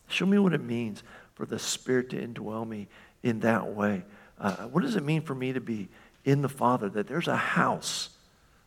[0.09, 1.03] Show me what it means
[1.35, 2.89] for the Spirit to indwell me
[3.23, 4.05] in that way.
[4.39, 5.89] Uh, what does it mean for me to be
[6.25, 6.89] in the Father?
[6.89, 8.11] That there's a house,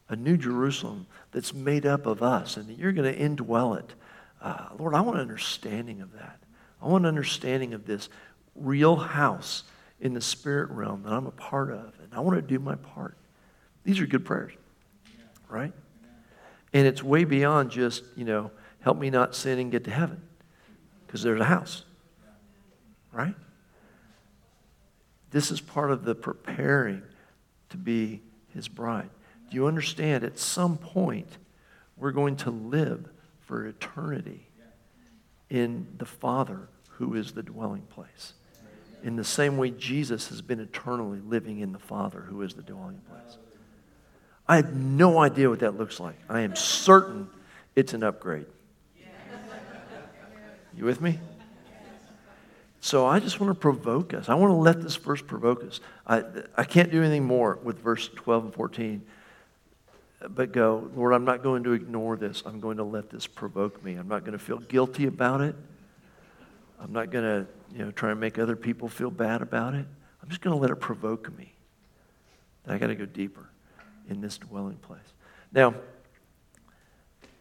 [0.09, 3.93] a new Jerusalem that's made up of us, and that you're going to indwell it.
[4.41, 6.39] Uh, Lord, I want an understanding of that.
[6.81, 8.09] I want an understanding of this
[8.55, 9.63] real house
[10.01, 12.75] in the spirit realm that I'm a part of, and I want to do my
[12.75, 13.17] part.
[13.85, 14.51] These are good prayers,
[15.49, 15.71] right?
[16.73, 18.51] And it's way beyond just, you know,
[18.81, 20.21] help me not sin and get to heaven,
[21.07, 21.85] because there's a house,
[23.13, 23.35] right?
[25.31, 27.01] This is part of the preparing
[27.73, 28.21] to be
[28.53, 29.09] his bride.
[29.49, 30.23] Do you understand?
[30.23, 31.27] At some point,
[31.97, 33.09] we're going to live
[33.41, 34.47] for eternity
[35.49, 38.33] in the Father who is the dwelling place.
[39.03, 42.61] In the same way, Jesus has been eternally living in the Father who is the
[42.61, 43.37] dwelling place.
[44.47, 46.15] I have no idea what that looks like.
[46.29, 47.27] I am certain
[47.75, 48.45] it's an upgrade.
[50.75, 51.19] You with me?
[52.83, 54.27] So I just want to provoke us.
[54.27, 55.79] I want to let this verse provoke us.
[56.05, 56.21] I,
[56.57, 59.01] I can't do anything more with verse 12 and 14,
[60.27, 62.43] but go, Lord, I'm not going to ignore this.
[62.45, 63.93] I'm going to let this provoke me.
[63.93, 65.55] I'm not going to feel guilty about it.
[66.77, 69.85] I'm not going to you know, try and make other people feel bad about it.
[70.21, 71.53] I'm just going to let it provoke me.
[72.67, 73.47] I got to go deeper
[74.09, 74.99] in this dwelling place.
[75.53, 75.73] Now,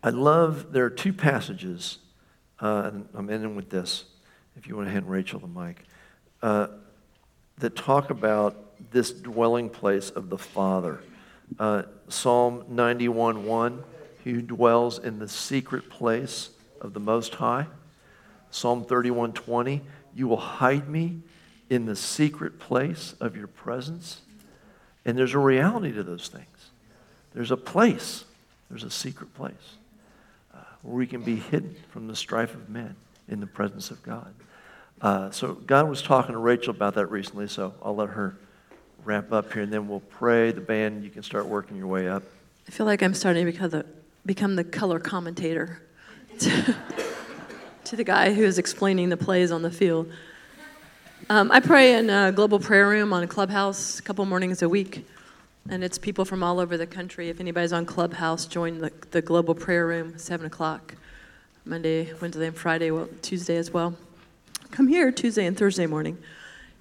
[0.05, 1.99] I love, there are two passages,
[2.61, 4.05] uh, and I'm ending with this
[4.57, 5.77] if you want to hand Rachel the mic,
[6.43, 6.69] uh,
[7.59, 8.57] that talk about
[8.91, 11.01] this dwelling place of the Father.
[11.59, 13.85] Uh, Psalm 91 1,
[14.25, 16.51] who dwells in the secret place
[16.81, 17.67] of the Most High.
[18.51, 19.81] Psalm 31 20,
[20.15, 21.21] you will hide me
[21.71, 24.21] in the secret place of your presence.
[25.05, 26.47] And there's a reality to those things.
[27.35, 28.25] There's a place,
[28.69, 29.77] there's a secret place
[30.55, 32.95] uh, where we can be hidden from the strife of men
[33.33, 34.33] in the presence of God.
[35.01, 38.37] Uh, so God was talking to Rachel about that recently, so I'll let her
[39.05, 40.53] wrap up here, and then we'll pray.
[40.53, 42.23] The band, you can start working your way up.
[42.69, 43.87] I feel like I'm starting to become the,
[44.25, 45.83] become the color commentator
[46.39, 46.77] to,
[47.85, 50.13] to the guy who is explaining the plays on the field.
[51.29, 54.69] Um, I pray in a global prayer room on a clubhouse a couple mornings a
[54.69, 55.05] week,
[55.69, 57.29] and it's people from all over the country.
[57.29, 60.95] If anybody's on Clubhouse, join the, the global prayer room, 7 o'clock,
[61.65, 63.97] Monday, Wednesday, and Friday, well, Tuesday as well
[64.73, 66.17] come here Tuesday and Thursday morning.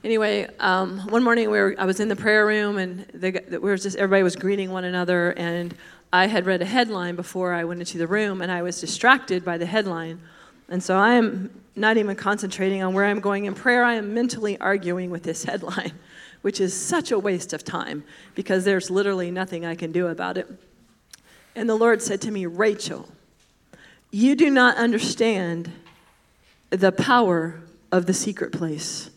[0.02, 3.60] Anyway, um, one morning we were, I was in the prayer room and the, we
[3.60, 5.76] were just everybody was greeting one another, and
[6.14, 9.44] I had read a headline before I went into the room, and I was distracted
[9.44, 10.22] by the headline,
[10.70, 13.84] and so I am not even concentrating on where I'm going in prayer.
[13.84, 15.92] I am mentally arguing with this headline,
[16.44, 18.06] which is such a waste of time
[18.36, 20.50] because there's literally nothing I can do about it.
[21.58, 23.10] And the Lord said to me, Rachel,
[24.12, 25.72] you do not understand
[26.70, 29.10] the power of the secret place.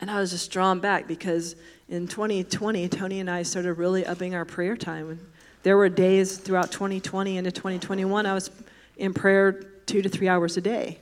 [0.00, 1.56] And I was just drawn back because
[1.88, 5.10] in 2020, Tony and I started really upping our prayer time.
[5.10, 5.26] And
[5.62, 8.50] there were days throughout 2020 into 2021, I was
[8.96, 9.52] in prayer
[9.86, 10.98] two to three hours a day.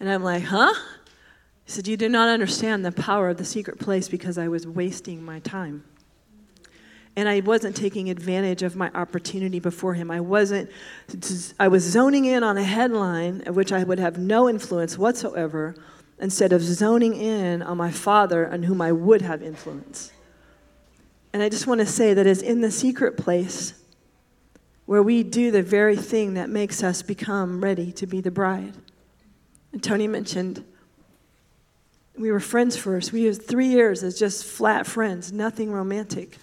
[0.00, 0.74] And I'm like, huh?
[1.64, 4.66] He said, You do not understand the power of the secret place because I was
[4.66, 5.84] wasting my time.
[7.14, 10.10] And I wasn't taking advantage of my opportunity before him.
[10.10, 10.70] I wasn't,
[11.60, 15.74] I was zoning in on a headline of which I would have no influence whatsoever
[16.18, 20.12] instead of zoning in on my father on whom I would have influence.
[21.32, 23.74] And I just want to say that it's in the secret place
[24.86, 28.74] where we do the very thing that makes us become ready to be the bride.
[29.72, 30.64] And Tony mentioned
[32.16, 33.12] we were friends first.
[33.12, 36.36] We used three years as just flat friends, nothing romantic,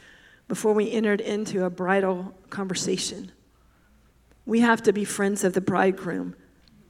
[0.50, 3.32] before we entered into a bridal conversation.
[4.46, 6.36] We have to be friends of the bridegroom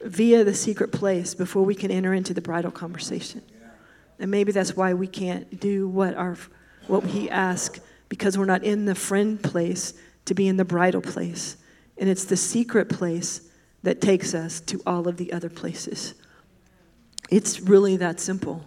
[0.01, 3.43] via the secret place before we can enter into the bridal conversation.
[4.17, 6.37] And maybe that's why we can't do what our
[6.87, 9.93] what he asks because we're not in the friend place
[10.25, 11.57] to be in the bridal place.
[11.97, 13.41] And it's the secret place
[13.83, 16.15] that takes us to all of the other places.
[17.29, 18.65] It's really that simple.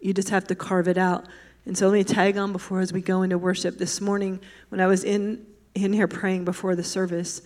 [0.00, 1.26] You just have to carve it out.
[1.68, 3.76] And so let me tag on before as we go into worship.
[3.76, 4.40] This morning,
[4.70, 7.42] when I was in, in here praying before the service,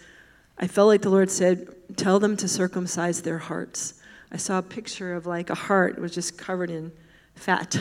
[0.57, 3.95] I felt like the Lord said, Tell them to circumcise their hearts.
[4.31, 6.93] I saw a picture of like a heart was just covered in
[7.35, 7.77] fat.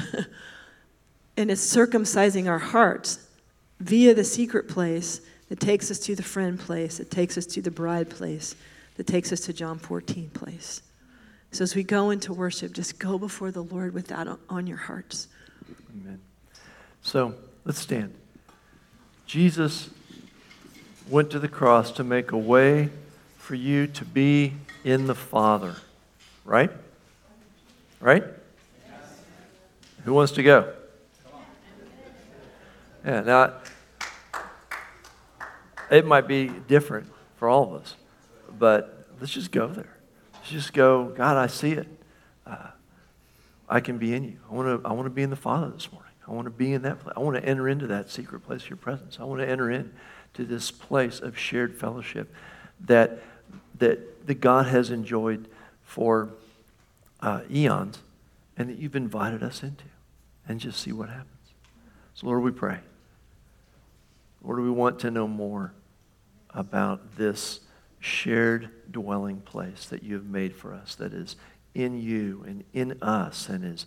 [1.37, 3.19] and it's circumcising our hearts
[3.79, 7.61] via the secret place that takes us to the friend place, that takes us to
[7.61, 8.55] the bride place,
[8.95, 10.81] that takes us to John 14 place.
[11.51, 14.77] So as we go into worship, just go before the Lord with that on your
[14.77, 15.27] hearts.
[15.93, 16.19] Amen.
[17.01, 17.35] So
[17.65, 18.13] let's stand.
[19.25, 19.89] Jesus
[21.09, 22.89] went to the cross to make a way
[23.37, 25.75] for you to be in the Father.
[26.45, 26.71] Right?
[27.99, 28.23] Right?
[30.05, 30.73] Who wants to go?
[33.05, 33.53] Yeah, now,
[35.89, 37.95] it might be different for all of us,
[38.57, 39.97] but let's just go there.
[40.35, 41.87] Let's just go, God, I see it.
[42.45, 42.67] Uh,
[43.67, 44.37] I can be in you.
[44.49, 46.10] I want to I want to be in the Father this morning.
[46.31, 47.13] I want to be in that place.
[47.17, 49.17] I want to enter into that secret place of your presence.
[49.19, 49.91] I want to enter in
[50.35, 52.33] to this place of shared fellowship
[52.79, 53.21] that,
[53.79, 55.49] that, that God has enjoyed
[55.83, 56.29] for
[57.19, 57.99] uh, eons
[58.55, 59.83] and that you've invited us into
[60.47, 61.27] and just see what happens.
[62.13, 62.79] So, Lord, we pray.
[64.41, 65.73] Lord, we want to know more
[66.51, 67.59] about this
[67.99, 71.35] shared dwelling place that you have made for us that is
[71.75, 73.85] in you and in us and is,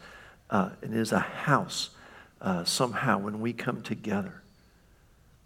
[0.51, 1.89] uh, and is a house
[2.41, 4.43] uh, somehow when we come together.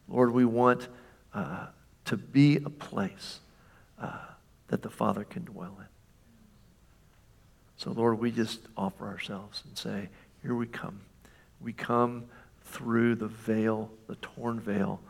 [0.09, 0.89] Lord, we want
[1.35, 1.67] uh,
[2.07, 3.41] to be a place
[4.01, 4.19] uh,
[4.69, 5.87] that the Father can dwell in.
[7.77, 10.09] So, Lord, we just offer ourselves and say,
[10.43, 11.01] Here we come.
[11.61, 12.25] We come
[12.65, 15.01] through the veil, the torn veil,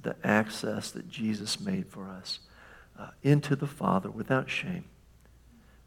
[0.00, 2.40] the access that Jesus made for us
[2.98, 4.84] uh, into the Father without shame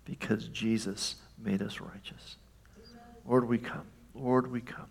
[0.06, 2.38] because Jesus made us righteous.
[3.28, 3.86] Lord, we come.
[4.14, 4.88] Lord, we come.